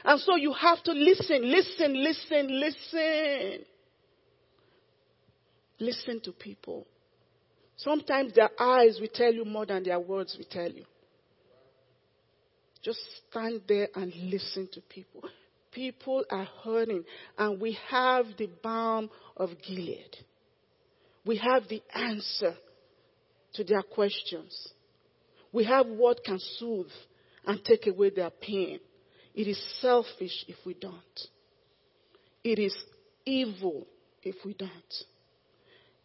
And 0.04 0.20
so 0.22 0.36
you 0.36 0.54
have 0.54 0.84
to 0.84 0.92
listen, 0.92 1.50
listen, 1.50 2.04
listen, 2.04 2.60
listen. 2.60 3.66
Listen 5.80 6.22
to 6.22 6.32
people. 6.32 6.86
Sometimes 7.78 8.34
their 8.34 8.50
eyes 8.60 9.00
will 9.02 9.10
tell 9.14 9.34
you 9.34 9.44
more 9.46 9.66
than 9.66 9.84
their 9.84 10.00
words 10.00 10.36
will 10.38 10.46
tell 10.50 10.72
you. 10.72 10.86
Just 12.82 13.00
stand 13.30 13.62
there 13.68 13.90
and 13.96 14.14
listen 14.16 14.70
to 14.74 14.82
people. 14.82 15.24
People 15.72 16.24
are 16.30 16.48
hurting, 16.64 17.04
and 17.38 17.60
we 17.60 17.78
have 17.90 18.28
the 18.38 18.48
balm 18.64 19.10
of 19.36 19.50
Gilead 19.68 20.16
we 21.26 21.38
have 21.38 21.68
the 21.68 21.82
answer 21.94 22.56
to 23.54 23.64
their 23.64 23.82
questions. 23.82 24.70
We 25.52 25.64
have 25.66 25.88
what 25.88 26.24
can 26.24 26.40
soothe 26.58 26.92
and 27.46 27.64
take 27.64 27.88
away 27.88 28.10
their 28.10 28.30
pain. 28.30 28.80
It 29.34 29.48
is 29.48 29.62
selfish 29.82 30.46
if 30.48 30.58
we 30.66 30.74
don't. 30.74 31.20
It 32.44 32.60
is 32.60 32.76
evil 33.26 33.88
if 34.24 34.36
we 34.46 34.54
don't. 34.54 34.72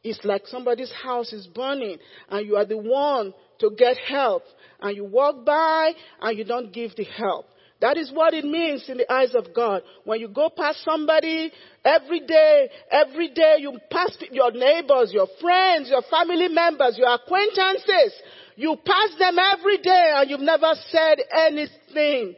It's 0.03 0.25
like 0.25 0.47
somebody's 0.47 0.93
house 0.93 1.33
is 1.33 1.47
burning 1.47 1.99
and 2.31 2.47
you 2.47 2.57
are 2.57 2.65
the 2.65 2.79
one 2.79 3.35
to 3.59 3.71
get 3.77 3.99
help 3.99 4.45
and 4.81 4.97
you 4.97 5.05
walk 5.05 5.45
by 5.45 5.93
and 6.23 6.39
you 6.39 6.45
don't 6.45 6.73
give 6.73 6.97
the 6.97 7.05
help. 7.05 7.47
That 7.81 7.97
is 7.97 8.13
what 8.13 8.35
it 8.35 8.45
means 8.45 8.85
in 8.89 8.99
the 8.99 9.11
eyes 9.11 9.35
of 9.35 9.55
God. 9.55 9.83
When 10.05 10.21
you 10.21 10.29
go 10.29 10.51
past 10.51 10.85
somebody 10.85 11.51
every 11.83 12.21
day, 12.21 12.69
every 12.91 13.29
day 13.29 13.57
you 13.61 13.79
pass 13.91 14.17
your 14.31 14.53
neighbors, 14.53 15.13
your 15.13 15.27
friends, 15.41 15.89
your 15.89 16.03
family 16.11 16.49
members, 16.49 16.99
your 16.99 17.15
acquaintances. 17.15 18.13
You 18.57 18.77
pass 18.85 19.19
them 19.19 19.39
every 19.39 19.79
day 19.79 20.13
and 20.15 20.29
you've 20.29 20.41
never 20.41 20.75
said 20.91 21.21
anything 21.35 22.37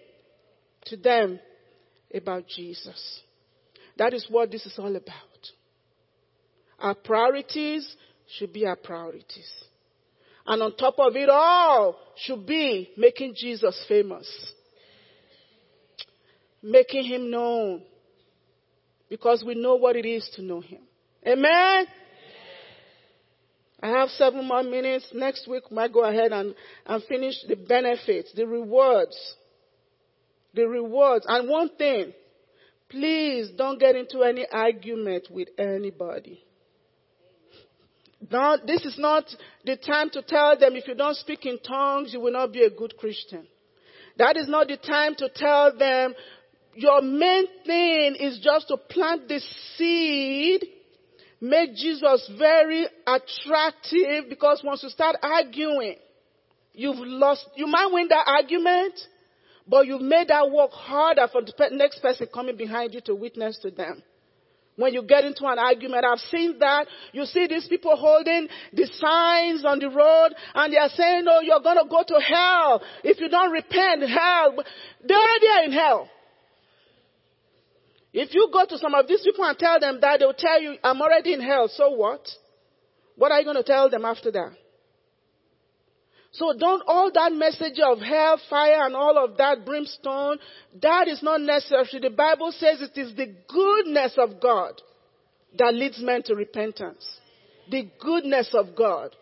to 0.87 0.97
them 0.97 1.41
about 2.15 2.47
Jesus. 2.47 3.21
That 3.99 4.15
is 4.15 4.27
what 4.31 4.53
this 4.53 4.65
is 4.65 4.79
all 4.79 4.95
about. 4.95 5.15
Our 6.79 6.95
priorities 6.95 7.97
should 8.37 8.53
be 8.53 8.65
our 8.65 8.77
priorities. 8.77 9.51
And 10.47 10.63
on 10.63 10.77
top 10.77 10.95
of 10.99 11.17
it 11.17 11.29
all 11.29 11.97
should 12.17 12.47
be 12.47 12.91
making 12.97 13.35
Jesus 13.37 13.85
famous 13.89 14.29
making 16.63 17.05
him 17.05 17.31
known. 17.31 17.83
Because 19.09 19.45
we 19.45 19.55
know 19.55 19.75
what 19.75 19.97
it 19.97 20.07
is 20.07 20.29
to 20.37 20.43
know 20.43 20.61
him. 20.61 20.81
Amen? 21.27 21.87
I 23.83 23.89
have 23.89 24.09
seven 24.11 24.47
more 24.47 24.63
minutes. 24.63 25.07
Next 25.13 25.49
week, 25.49 25.65
I 25.71 25.75
might 25.75 25.93
go 25.93 26.05
ahead 26.05 26.33
and, 26.33 26.55
and 26.87 27.03
finish 27.05 27.35
the 27.49 27.57
benefits, 27.57 28.33
the 28.35 28.47
rewards. 28.47 29.17
The 30.55 30.69
rewards. 30.69 31.27
And 31.29 31.49
one 31.49 31.71
thing, 31.77 32.13
please 32.89 33.51
don't 33.57 33.81
get 33.81 33.97
into 33.97 34.23
any 34.23 34.47
argument 34.51 35.29
with 35.31 35.49
anybody. 35.59 36.43
Now, 38.31 38.57
this 38.57 38.85
is 38.85 38.97
not 38.99 39.25
the 39.65 39.77
time 39.77 40.11
to 40.11 40.23
tell 40.23 40.57
them 40.57 40.77
if 40.77 40.87
you 40.87 40.95
don't 40.95 41.17
speak 41.17 41.45
in 41.45 41.59
tongues, 41.59 42.13
you 42.13 42.21
will 42.21 42.33
not 42.33 42.53
be 42.53 42.63
a 42.63 42.71
good 42.71 42.97
Christian. 42.97 43.47
That 44.17 44.37
is 44.37 44.47
not 44.47 44.69
the 44.69 44.77
time 44.77 45.17
to 45.17 45.29
tell 45.35 45.77
them 45.77 46.15
your 46.75 47.03
main 47.03 47.45
thing 47.65 48.17
is 48.17 48.39
just 48.43 48.69
to 48.69 48.77
plant 48.77 49.29
the 49.29 49.41
seed, 49.77 50.65
make 51.41 51.75
Jesus 51.75 52.31
very 52.39 52.87
attractive 53.07 54.29
because 54.29 54.63
once 54.65 54.83
you 54.83 54.89
start 54.89 55.17
arguing, 55.23 55.97
you've 56.73 56.99
lost, 56.99 57.47
you 57.57 57.67
might 57.67 57.91
win 57.93 58.09
that 58.09 58.25
argument, 58.27 58.95
but 59.67 59.87
you've 59.87 60.03
made 60.03 60.29
that 60.29 60.51
work 60.51 60.71
harder 60.73 61.29
for 61.31 61.43
the 61.43 61.53
next 61.73 62.01
person 62.01 62.27
coming 62.33 62.57
behind 62.57 62.95
you 62.95 63.01
to 63.03 63.15
witness 63.15 63.59
to 63.59 63.71
them. 63.71 64.03
When 64.77 64.95
you 64.95 65.03
get 65.03 65.25
into 65.25 65.45
an 65.45 65.59
argument, 65.59 66.05
I've 66.05 66.19
seen 66.19 66.59
that. 66.61 66.87
You 67.13 67.27
see 67.27 67.47
these 67.47 67.69
people 67.69 67.95
holding 67.95 68.49
the 68.73 68.87
signs 68.87 69.67
on 69.67 69.79
the 69.79 69.91
road 69.91 70.31
and 70.55 70.73
they 70.73 70.79
are 70.79 70.89
saying, 70.89 71.27
oh, 71.29 71.41
you're 71.43 71.61
gonna 71.61 71.85
go 71.89 72.03
to 72.03 72.21
hell. 72.21 72.83
If 73.05 73.21
you 73.21 73.29
don't 73.29 73.51
repent, 73.51 74.09
hell. 74.09 74.57
They're 75.05 75.19
already 75.19 75.67
in 75.67 75.73
hell. 75.73 76.09
If 78.13 78.35
you 78.35 78.51
go 78.53 78.67
to 78.67 78.79
some 78.79 78.95
of 78.95 79.09
these 79.09 79.23
people 79.23 79.45
and 79.45 79.59
tell 79.59 79.81
them 79.81 79.99
that, 80.01 80.21
they'll 80.21 80.35
tell 80.35 80.61
you, 80.61 80.77
I'm 80.85 81.01
already 81.01 81.33
in 81.33 81.41
hell, 81.41 81.69
so 81.69 81.91
what? 81.91 82.29
What 83.17 83.33
are 83.33 83.39
you 83.39 83.45
going 83.45 83.57
to 83.57 83.63
tell 83.63 83.89
them 83.89 84.05
after 84.05 84.31
that? 84.33 84.53
So 86.33 86.55
don't 86.59 86.83
all 86.87 87.11
that 87.13 87.33
message 87.33 87.79
of 87.85 88.01
hell, 88.01 88.41
fire, 88.49 88.87
and 88.87 88.97
all 88.97 89.23
of 89.23 89.37
that 89.37 89.67
brimstone, 89.67 90.39
that 90.81 91.07
is 91.07 91.23
not 91.23 91.43
necessary. 91.43 92.01
The 92.01 92.09
Bible 92.09 92.53
says 92.53 92.81
it 92.81 92.99
is 92.99 93.15
the 93.15 93.35
goodness 93.49 94.15
of 94.17 94.41
God 94.41 94.81
that 95.59 95.75
leads 95.75 96.01
men 96.01 96.23
to 96.25 96.35
repentance. 96.35 97.07
The 97.71 97.87
goodness 98.01 98.55
of 98.55 98.75
God. 98.75 99.15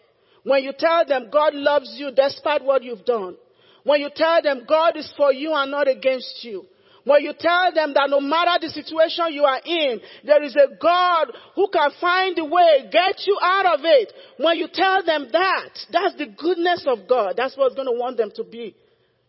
When 0.45 0.63
you 0.63 0.73
tell 0.77 1.05
them 1.05 1.31
God 1.33 1.55
loves 1.55 1.95
you 1.97 2.13
despite 2.15 2.65
what 2.65 2.85
you've 2.85 3.05
done. 3.05 3.37
When 3.83 4.01
you 4.01 4.11
tell 4.15 4.41
them 4.41 4.65
God 4.69 4.97
is 4.97 5.13
for 5.17 5.33
you 5.33 5.53
and 5.53 5.71
not 5.71 5.89
against 5.89 6.45
you. 6.45 6.65
When 7.05 7.23
you 7.23 7.33
tell 7.39 7.73
them 7.75 7.95
that 7.95 8.11
no 8.11 8.21
matter 8.21 8.67
the 8.67 8.69
situation 8.69 9.27
you 9.31 9.45
are 9.45 9.61
in, 9.65 10.01
there 10.25 10.43
is 10.43 10.55
a 10.57 10.77
God 10.81 11.33
who 11.55 11.69
can 11.73 11.91
find 12.01 12.39
a 12.39 12.45
way, 12.45 12.89
get 12.93 13.27
you 13.27 13.39
out 13.43 13.79
of 13.79 13.81
it. 13.85 14.13
When 14.37 14.59
you 14.59 14.69
tell 14.73 15.05
them 15.05 15.29
that, 15.33 15.71
that's 15.91 16.17
the 16.17 16.27
goodness 16.27 16.85
of 16.87 17.09
God. 17.09 17.35
That's 17.37 17.57
what's 17.57 17.75
going 17.75 17.87
to 17.89 17.99
want 17.99 18.17
them 18.17 18.31
to 18.37 18.45
be 18.45 18.75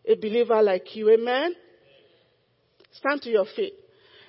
a 0.06 0.14
believer 0.14 0.62
like 0.62 0.94
you. 0.94 1.10
Amen? 1.10 1.54
Stand 2.92 3.22
to 3.22 3.30
your 3.30 3.46
feet. 3.56 3.74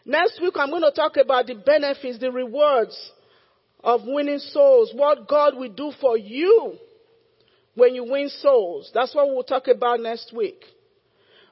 Next 0.06 0.42
week 0.42 0.54
I'm 0.56 0.70
going 0.70 0.84
to 0.84 0.92
talk 0.92 1.18
about 1.18 1.48
the 1.48 1.56
benefits, 1.56 2.20
the 2.20 2.32
rewards 2.32 3.12
of 3.84 4.02
winning 4.06 4.40
souls, 4.40 4.92
what 4.96 5.28
God 5.28 5.58
will 5.58 5.74
do 5.74 5.92
for 6.00 6.18
you 6.18 6.76
when 7.76 7.96
you 7.96 8.06
win 8.06 8.30
souls. 8.30 8.92
That's 8.94 9.14
what 9.14 9.28
we'll 9.28 9.44
talk 9.44 9.68
about 9.68 10.00
next 10.00 10.34
week. 10.36 10.64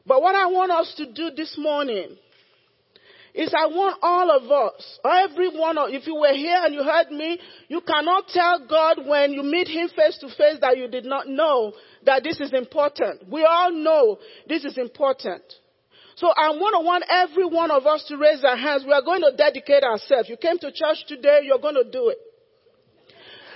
But 0.05 0.21
what 0.21 0.35
I 0.35 0.47
want 0.47 0.71
us 0.71 0.93
to 0.97 1.11
do 1.11 1.31
this 1.35 1.55
morning 1.57 2.17
is 3.33 3.53
I 3.55 3.67
want 3.67 3.97
all 4.01 4.29
of 4.29 4.51
us, 4.51 4.99
every 5.05 5.57
one 5.57 5.77
of, 5.77 5.89
if 5.89 6.05
you 6.05 6.15
were 6.15 6.33
here 6.33 6.59
and 6.63 6.73
you 6.73 6.83
heard 6.83 7.11
me, 7.11 7.39
you 7.69 7.81
cannot 7.81 8.27
tell 8.27 8.67
God 8.67 9.07
when 9.07 9.31
you 9.31 9.43
meet 9.43 9.67
Him 9.67 9.89
face 9.95 10.17
to 10.19 10.27
face 10.27 10.57
that 10.59 10.77
you 10.77 10.87
did 10.89 11.05
not 11.05 11.27
know 11.27 11.73
that 12.05 12.23
this 12.23 12.39
is 12.41 12.51
important. 12.53 13.29
We 13.31 13.45
all 13.45 13.71
know 13.71 14.17
this 14.49 14.65
is 14.65 14.77
important. 14.77 15.43
So 16.15 16.27
I 16.27 16.49
want 16.49 16.75
to 16.75 16.85
want 16.85 17.05
every 17.09 17.45
one 17.45 17.71
of 17.71 17.85
us 17.85 18.03
to 18.09 18.17
raise 18.17 18.43
our 18.43 18.57
hands. 18.57 18.83
We 18.85 18.91
are 18.91 19.01
going 19.01 19.21
to 19.21 19.35
dedicate 19.35 19.83
ourselves. 19.83 20.27
You 20.27 20.35
came 20.35 20.57
to 20.59 20.71
church 20.71 21.05
today, 21.07 21.41
you're 21.43 21.59
going 21.59 21.75
to 21.75 21.89
do 21.89 22.09
it. 22.09 22.17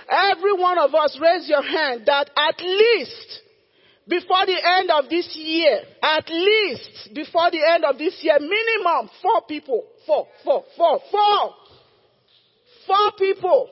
Every 0.08 0.54
one 0.54 0.78
of 0.78 0.94
us 0.94 1.18
raise 1.20 1.48
your 1.48 1.62
hand 1.62 2.06
that 2.06 2.30
at 2.36 2.60
least 2.60 3.42
before 4.08 4.46
the 4.46 4.56
end 4.78 4.90
of 4.90 5.10
this 5.10 5.34
year, 5.34 5.80
at 6.00 6.28
least 6.28 7.10
before 7.12 7.50
the 7.50 7.60
end 7.74 7.84
of 7.84 7.98
this 7.98 8.18
year, 8.22 8.38
minimum 8.38 9.10
four 9.20 9.42
people. 9.48 9.84
Four, 10.06 10.28
four, 10.44 10.64
four, 10.76 11.00
four. 11.10 11.54
Four 12.86 13.12
people. 13.18 13.70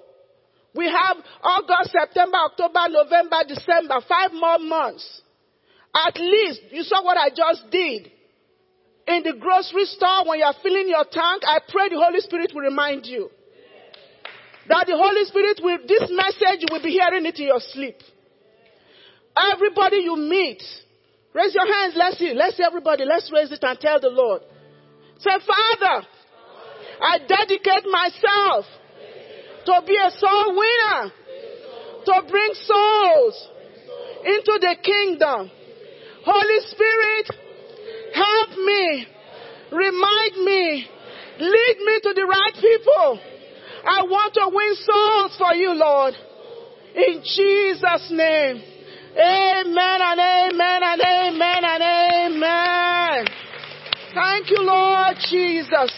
We 0.75 0.87
have 0.87 1.19
August, 1.41 1.93
September, 1.93 2.37
October, 2.51 2.89
November, 2.89 3.37
December, 3.47 4.01
five 4.09 4.33
more 4.33 4.59
months. 4.59 5.23
At 5.95 6.19
least, 6.19 6.63
you 6.73 6.83
saw 6.83 7.05
what 7.05 7.17
I 7.17 7.31
just 7.31 7.71
did. 7.71 8.11
In 9.07 9.23
the 9.23 9.35
grocery 9.39 9.85
store, 9.85 10.27
when 10.27 10.41
you're 10.41 10.55
filling 10.63 10.89
your 10.89 11.05
tank, 11.05 11.43
I 11.47 11.61
pray 11.69 11.91
the 11.91 12.03
Holy 12.03 12.21
Spirit 12.21 12.51
will 12.53 12.63
remind 12.63 13.07
you. 13.07 13.31
That 14.67 14.87
the 14.89 14.97
Holy 14.97 15.25
Spirit 15.27 15.61
will, 15.63 15.79
this 15.87 16.11
message, 16.11 16.63
you 16.63 16.69
will 16.73 16.83
be 16.83 16.91
hearing 16.91 17.25
it 17.27 17.39
in 17.39 17.47
your 17.47 17.61
sleep. 17.61 17.99
Everybody 19.37 19.97
you 19.99 20.17
meet, 20.17 20.63
raise 21.35 21.55
your 21.55 21.67
hands. 21.67 21.95
Let's 21.97 22.19
see. 22.19 22.33
Let's 22.35 22.57
see 22.57 22.63
everybody. 22.63 23.05
Let's 23.05 23.31
raise 23.33 23.51
it 23.51 23.63
and 23.63 23.79
tell 23.79 24.01
the 24.01 24.11
Lord. 24.11 24.43
Say, 25.19 25.31
Father, 25.31 26.07
I 27.01 27.19
dedicate 27.19 27.85
myself 27.91 28.67
to 29.67 29.83
be 29.87 29.97
a 29.97 30.11
soul 30.11 30.57
winner, 30.57 31.13
to 32.05 32.23
bring 32.31 32.55
souls 32.55 33.49
into 34.25 34.59
the 34.61 34.77
kingdom. 34.83 35.51
Holy 36.25 36.61
Spirit, 36.69 37.31
help 38.15 38.51
me, 38.51 39.07
remind 39.73 40.45
me, 40.45 40.87
lead 41.41 41.77
me 41.85 42.01
to 42.03 42.13
the 42.15 42.27
right 42.29 42.55
people. 42.55 43.21
I 43.87 44.03
want 44.03 44.35
to 44.35 44.49
win 44.53 44.75
souls 44.77 45.37
for 45.37 45.55
you, 45.55 45.73
Lord. 45.73 46.15
In 46.95 47.23
Jesus' 47.23 48.09
name. 48.11 48.74
Amen 49.17 50.01
and 50.03 50.21
amen 50.21 50.83
and 50.83 51.01
amen 51.01 51.65
and 51.65 51.83
amen. 51.83 53.27
Thank 54.13 54.51
you, 54.51 54.59
Lord 54.59 55.17
Jesus. 55.31 55.93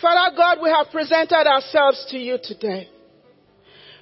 Father 0.00 0.36
God, 0.36 0.58
we 0.62 0.70
have 0.70 0.86
presented 0.92 1.48
ourselves 1.48 2.06
to 2.10 2.18
you 2.18 2.38
today. 2.40 2.88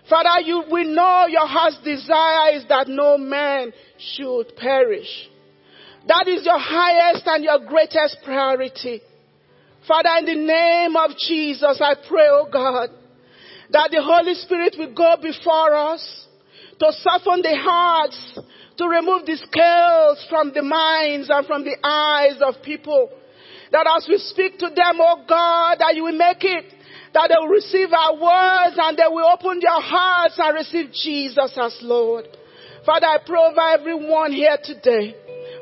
Father, 0.09 0.43
you, 0.45 0.65
we 0.71 0.85
know 0.85 1.27
your 1.29 1.47
heart's 1.47 1.79
desire 1.83 2.57
is 2.57 2.65
that 2.69 2.87
no 2.89 3.17
man 3.17 3.73
should 3.99 4.55
perish. 4.55 5.29
That 6.07 6.29
is 6.29 6.45
your 6.45 6.59
highest 6.59 7.27
and 7.27 7.43
your 7.45 7.59
greatest 7.67 8.19
priority. 8.23 9.01
Father, 9.87 10.11
in 10.19 10.27
the 10.27 10.47
name 10.47 10.95
of 10.95 11.17
Jesus, 11.17 11.81
I 11.83 11.95
pray, 12.07 12.27
oh 12.31 12.49
God, 12.53 12.91
that 13.71 13.91
the 13.91 14.03
Holy 14.03 14.35
Spirit 14.35 14.77
will 14.79 14.95
go 14.95 15.17
before 15.21 15.75
us 15.75 16.27
to 16.79 16.93
soften 17.03 17.43
the 17.43 17.57
hearts, 17.59 18.39
to 18.77 18.89
remove 18.89 19.27
the 19.27 19.37
scales 19.37 20.25
from 20.31 20.53
the 20.55 20.63
minds 20.63 21.29
and 21.31 21.47
from 21.47 21.65
the 21.65 21.77
eyes 21.83 22.41
of 22.41 22.63
people. 22.63 23.11
That 23.73 23.87
as 23.97 24.07
we 24.09 24.19
speak 24.19 24.59
to 24.59 24.69
them, 24.69 24.99
oh 25.01 25.25
God, 25.29 25.79
that 25.81 25.95
you 25.95 26.05
will 26.05 26.17
make 26.17 26.43
it, 26.43 26.73
that 27.13 27.29
they 27.29 27.37
will 27.39 27.53
receive 27.53 27.89
our 27.93 28.15
words 28.15 28.77
and 28.81 28.97
they 28.97 29.09
will 29.09 29.27
open 29.27 29.61
their 29.61 29.81
hearts 29.81 30.39
and 30.39 30.55
receive 30.55 30.93
Jesus 30.93 31.59
as 31.61 31.77
Lord. 31.83 32.27
Father, 32.87 33.07
I 33.07 33.19
pray 33.27 33.41
over 33.41 33.61
everyone 33.61 34.33
here 34.33 34.57
today. 34.63 35.15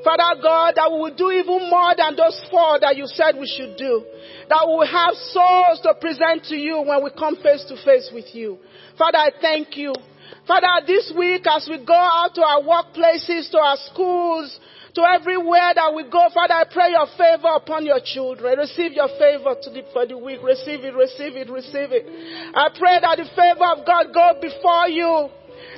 Father 0.07 0.39
God, 0.39 0.79
that 0.79 0.87
we 0.87 1.03
will 1.03 1.19
do 1.19 1.35
even 1.35 1.67
more 1.67 1.91
than 1.99 2.15
those 2.15 2.39
four 2.47 2.79
that 2.79 2.95
you 2.95 3.11
said 3.11 3.35
we 3.35 3.51
should 3.51 3.75
do. 3.75 4.07
That 4.47 4.63
we 4.63 4.79
will 4.79 4.87
have 4.87 5.19
souls 5.35 5.83
to 5.83 5.99
present 5.99 6.47
to 6.47 6.55
you 6.55 6.79
when 6.79 7.03
we 7.03 7.11
come 7.11 7.35
face 7.43 7.67
to 7.67 7.75
face 7.83 8.15
with 8.15 8.31
you. 8.31 8.63
Father, 8.95 9.19
I 9.19 9.31
thank 9.43 9.75
you. 9.75 9.91
Father, 10.47 10.87
this 10.87 11.11
week 11.11 11.43
as 11.51 11.67
we 11.67 11.83
go 11.83 11.99
out 11.99 12.39
to 12.39 12.43
our 12.47 12.63
workplaces, 12.63 13.51
to 13.51 13.59
our 13.59 13.75
schools, 13.91 14.55
to 14.95 15.03
everywhere 15.03 15.75
that 15.75 15.91
we 15.91 16.07
go, 16.07 16.23
Father, 16.31 16.55
I 16.55 16.71
pray 16.71 16.95
your 16.95 17.11
favor 17.19 17.59
upon 17.59 17.85
your 17.85 17.99
children. 17.99 18.63
Receive 18.63 18.95
your 18.95 19.11
favor 19.19 19.59
the, 19.59 19.83
for 19.93 20.07
the 20.07 20.17
week. 20.17 20.39
Receive 20.39 20.87
it, 20.87 20.95
receive 20.95 21.35
it, 21.35 21.51
receive 21.51 21.91
it. 21.91 22.07
I 22.55 22.71
pray 22.79 23.03
that 23.03 23.19
the 23.19 23.27
favor 23.35 23.67
of 23.75 23.83
God 23.83 24.15
go 24.15 24.39
before 24.39 24.87
you. 24.87 25.35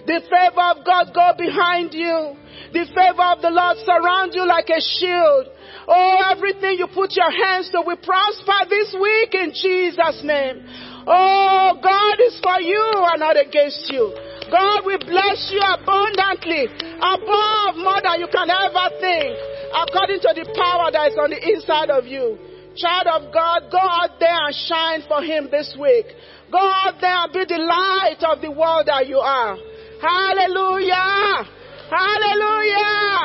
The 0.07 0.21
favor 0.27 0.67
of 0.75 0.85
God 0.85 1.15
go 1.15 1.33
behind 1.39 1.95
you. 1.95 2.37
The 2.73 2.85
favor 2.93 3.27
of 3.33 3.41
the 3.41 3.51
Lord 3.51 3.79
surround 3.83 4.35
you 4.35 4.47
like 4.47 4.69
a 4.69 4.81
shield. 4.81 5.49
Oh, 5.89 6.21
everything 6.31 6.77
you 6.79 6.87
put 6.93 7.17
your 7.17 7.33
hands 7.33 7.71
to 7.73 7.81
will 7.81 7.97
prosper 7.97 8.69
this 8.69 8.93
week 8.93 9.33
in 9.33 9.57
Jesus' 9.57 10.21
name. 10.23 10.61
Oh, 11.09 11.81
God 11.81 12.17
is 12.21 12.37
for 12.45 12.61
you 12.61 12.85
and 13.09 13.21
not 13.21 13.41
against 13.41 13.89
you. 13.89 14.13
God 14.53 14.85
will 14.85 15.01
bless 15.01 15.49
you 15.49 15.61
abundantly, 15.61 16.69
above 17.01 17.81
more 17.81 18.01
than 18.05 18.21
you 18.21 18.29
can 18.29 18.49
ever 18.53 18.87
think, 19.01 19.33
according 19.73 20.21
to 20.25 20.31
the 20.37 20.45
power 20.53 20.93
that 20.93 21.13
is 21.13 21.17
on 21.17 21.31
the 21.33 21.41
inside 21.41 21.89
of 21.89 22.05
you. 22.05 22.37
Child 22.77 23.07
of 23.09 23.33
God, 23.33 23.73
go 23.73 23.81
out 23.81 24.21
there 24.21 24.33
and 24.33 24.55
shine 24.55 25.03
for 25.09 25.23
Him 25.25 25.49
this 25.51 25.77
week. 25.81 26.07
Go 26.53 26.61
out 26.61 27.01
there 27.01 27.25
and 27.25 27.33
be 27.33 27.45
the 27.45 27.61
light 27.61 28.21
of 28.25 28.41
the 28.41 28.51
world 28.51 28.87
that 28.87 29.09
you 29.09 29.19
are. 29.19 29.57
Hallelujah! 30.01 31.45
Hallelujah! 31.91 33.19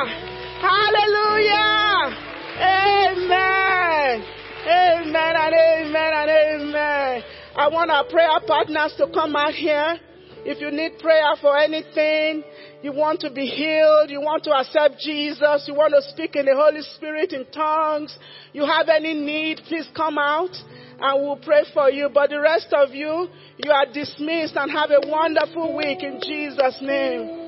Hallelujah! 0.60 1.64
Amen! 2.58 4.24
Amen 4.66 5.34
and 5.36 5.54
amen 5.54 6.12
and 6.14 6.30
amen. 6.30 7.22
I 7.54 7.68
want 7.68 7.90
our 7.90 8.04
prayer 8.04 8.40
partners 8.46 8.94
to 8.98 9.06
come 9.12 9.36
out 9.36 9.54
here. 9.54 10.00
If 10.44 10.60
you 10.60 10.70
need 10.70 10.98
prayer 10.98 11.36
for 11.40 11.56
anything, 11.56 12.42
you 12.84 12.92
want 12.92 13.20
to 13.20 13.30
be 13.30 13.46
healed, 13.46 14.10
you 14.10 14.20
want 14.20 14.44
to 14.44 14.52
accept 14.52 14.98
Jesus, 15.00 15.64
you 15.66 15.74
want 15.74 15.94
to 15.94 16.02
speak 16.02 16.36
in 16.36 16.44
the 16.44 16.54
Holy 16.54 16.82
Spirit 16.82 17.32
in 17.32 17.46
tongues, 17.46 18.14
you 18.52 18.66
have 18.66 18.90
any 18.90 19.14
need, 19.14 19.62
please 19.66 19.88
come 19.96 20.18
out 20.18 20.54
and 21.00 21.22
we'll 21.22 21.36
pray 21.36 21.64
for 21.72 21.90
you. 21.90 22.10
But 22.12 22.28
the 22.28 22.40
rest 22.40 22.74
of 22.74 22.90
you, 22.90 23.28
you 23.56 23.72
are 23.72 23.86
dismissed 23.90 24.56
and 24.56 24.70
have 24.70 24.90
a 24.90 25.00
wonderful 25.08 25.74
week 25.74 26.02
in 26.02 26.20
Jesus' 26.20 26.78
name. 26.82 27.43